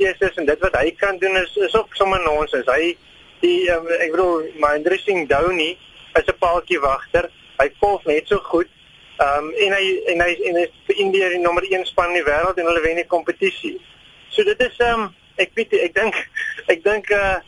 [0.01, 2.69] Jesus en dit wat hy kan doen is is ook sommer nonsens.
[2.69, 2.97] Hy
[3.43, 5.77] die um, ek bedoel my dressing down nie
[6.15, 8.69] is 'n paaltjie wagter hy volg net so goed
[9.19, 9.85] um, en hy
[10.15, 12.67] en hy en hy is vir India die nommer 1 span in die wêreld en
[12.71, 13.79] hulle wen die kompetisie
[14.33, 15.09] So dit is ehm um,
[15.41, 16.19] ek weet ek dink
[16.73, 17.41] ek dink uh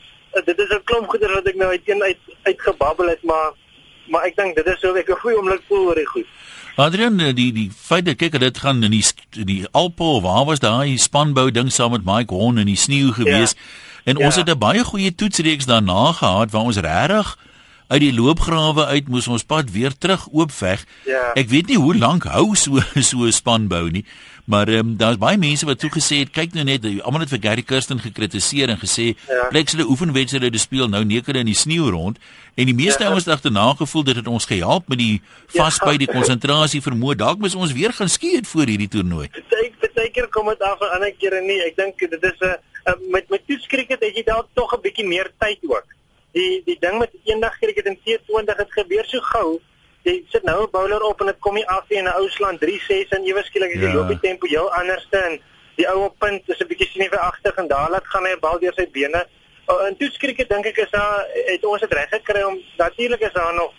[0.45, 3.53] dit is 'n klomp goeder wat ek nou uiteen uit uitgebabbel het, maar
[4.07, 6.27] maar ek dink dit is so ek 'n goeie oomblik voel oor die goed.
[6.77, 10.97] Adrian, die die feit dat kyk dit gaan in die die Alpe, waar was daai
[10.97, 13.55] spanbou ding saam met Mike Horn in die sneeu gewees?
[13.57, 13.61] Ja.
[14.05, 14.25] En ja.
[14.25, 17.37] ons het 'n baie goeie toetsreeks daarna gehad waar ons regtig
[17.87, 20.85] uit die loopgrawe uit moes ons pad weer terug oopveg.
[21.05, 21.31] Ja.
[21.37, 24.05] Ek weet nie hoe lank hou so so 'n spanbou nie.
[24.45, 27.29] Maar ehm um, daar's baie mense wat toe gesê het, kyk nou net, almal het
[27.29, 29.47] vir Gary Kirsten gekritiseer en gesê, ja.
[29.49, 32.17] "Plek hulle oefenwedstryde speel nou neker in die sneeu rond."
[32.53, 33.09] En die meeste ja.
[33.09, 35.97] ouens het agterna gevoel dit het ons gehelp met die ja.
[35.97, 37.15] die konsentrasie vermoë.
[37.15, 39.29] Dalk moet ons weer gaan skiet voor hierdie toernooi.
[39.95, 41.61] Baie keer kom dit af en ander kere nie.
[41.65, 42.53] Ek dink dit is 'n uh,
[43.09, 45.87] met met toetskriket het jy dalk tog 'n bietjie meer tyd ook.
[46.31, 49.61] Die die ding met eendag kriket in T20 het gebeur so gou
[50.05, 52.29] jy sit nou 'n bowler op en dit kom nie af nie en 'n ou
[52.29, 53.95] slaan 3-6 en ewe skielik is die ja.
[53.95, 55.41] loopie tempo heel anderste en
[55.75, 58.33] die ou op punt is 'n bietjie sien vir agter en daar laat gaan hy
[58.33, 59.27] 'n bal deur sy bene.
[59.65, 62.59] Oh, en toe skrik ek dink ek is daar het ons dit reg gekry om
[62.77, 63.73] natuurlik is daar nog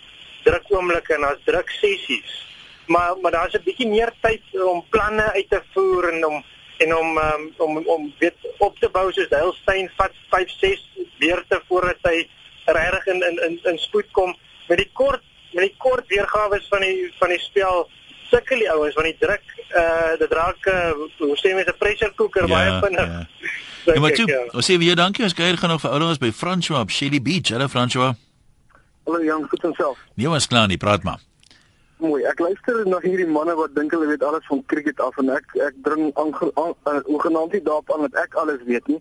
[0.44, 2.46] druk oomblikke en daar's druk sessies.
[2.86, 6.44] Maar maar daar's 'n bietjie meer tyd om planne uit te voer en om
[6.84, 9.54] en om um, om om weet op te bou soos Dale
[9.96, 12.28] vat 5 6 beurte voordat hy
[12.64, 14.34] regtig in in in in spoed kom
[14.68, 15.22] met die kort
[15.52, 17.88] met die kort weergawe van die van die spel
[18.30, 19.46] sukkel die ouens want die druk
[19.76, 23.06] uh dit raak uh, hoe sê mense 'n pressure cooker ja, baie vinnig.
[23.06, 23.26] Ja.
[23.86, 24.42] Ja, maar toe, ja.
[24.50, 27.52] ons sê weer dankie ons kuier gaan nog vir ouers by François op Shelly Beach.
[27.54, 28.16] Hallo François.
[29.06, 29.98] Hallo Jan, goed en self.
[30.14, 31.20] Nee, ons klaar nie, praat maar.
[31.96, 32.26] Mooi.
[32.28, 35.54] Ek luister na hierdie manne wat dink hulle weet alles van cricket af en ek
[35.64, 38.98] ek dring aangenaam nie daarop aan dat ek alles weet nie.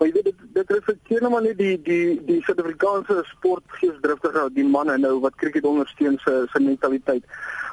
[0.00, 4.66] Maar jy weet dit dit reflekteer nou maar net die die die Suid-Afrikaanse sportgeesdriftige die
[4.66, 7.22] manne nou wat cricket ondersteun se se mentaliteit.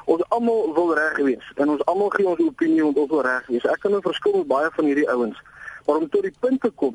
[0.06, 3.50] Ons almal wil reg wees en ons almal gee ons opinie en ons wil reg
[3.50, 3.66] wees.
[3.74, 5.42] Ek kan nou verskil met baie van hierdie ouens.
[5.88, 6.94] Maar om tot die punt te kom,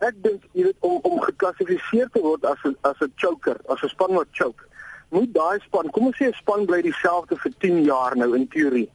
[0.00, 3.84] ek dink jy weet om om geklassifiseer te word as 'n as 'n choker, as
[3.84, 4.71] 'n span wat choke.
[5.12, 8.48] Moet daai span, kom ons sê 'n span bly dieselfde vir 10 jaar nou in
[8.48, 8.88] teorie.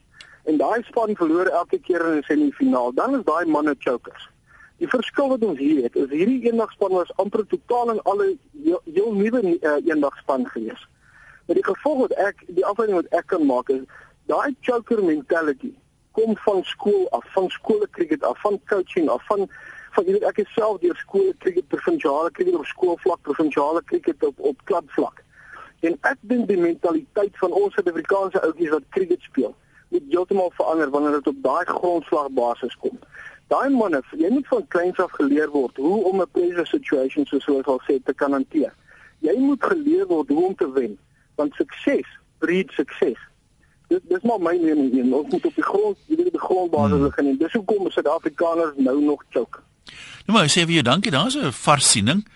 [0.50, 4.28] En daai span verloor elke keer in 'n semifinaal, dan is daai manne chokers.
[4.78, 8.80] Die verskil wat ons hier het, is hierdie eendagspan was amper totaal en alle heel,
[8.94, 10.88] heel nuwe uh, eendagspan gewees.
[11.46, 13.86] Maar die gevolg wat ek die afleiding wat ek kan maak is
[14.26, 15.72] daai choker mentality
[16.12, 19.48] kom van skool af, van skole cricket af, van coaching af, van
[19.94, 24.38] van jy weet ek self deur skole cricket provinsiale cricket op skoolvlak, provinsiale cricket op
[24.38, 25.22] op klubvlak.
[25.80, 29.54] En ek dink die mentaliteit van ons Suid-Afrikaanse ouetjies wat cricket speel,
[29.88, 32.98] moet heeltemal verander wanneer dit op daai grondslagbasis kom.
[33.48, 37.46] Daai manne, jy moet van kleins af geleer word hoe om 'n pressure situation soos
[37.48, 38.74] ons al sê te kan hanteer.
[39.18, 40.98] Jy moet geleer word hoe om te wen,
[41.34, 42.06] want sukses
[42.38, 43.18] breed sukses.
[43.88, 45.14] Dit dis maar my mening hier.
[45.14, 47.06] Ons moet op die grond, jy weet die grondbasis hmm.
[47.08, 49.58] begin en dis hoekom Suid-Afrikaners nou nog choke.
[50.26, 52.26] Nou maar sê vir jou dankie, daar's 'n varsiening.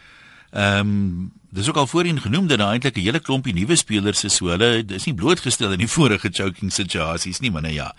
[0.51, 4.24] Ehm um, dis ook al voorheen genoem dat daar eintlik 'n hele klompie nuwe spelers
[4.24, 7.94] is, so hulle is nie blootgestel in die vorige choking situasies nie, maar nou ja.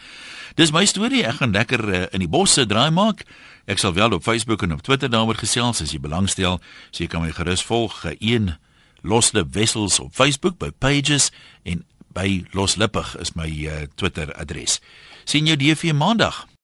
[0.55, 1.23] Dis my storie.
[1.25, 3.23] Ek gaan lekker uh, in die bosse draai maak.
[3.65, 6.59] Ek sal wel op Facebook en op Twitter daaroor gesels as jy belangstel.
[6.91, 8.05] So jy kan my gerus volg.
[8.19, 8.53] Een
[9.01, 11.31] Loslip Wessels op Facebook by Pages
[11.63, 11.83] en
[12.13, 14.79] by Loslippig is my uh, Twitter adres.
[15.25, 16.45] Sien jou DV maandag.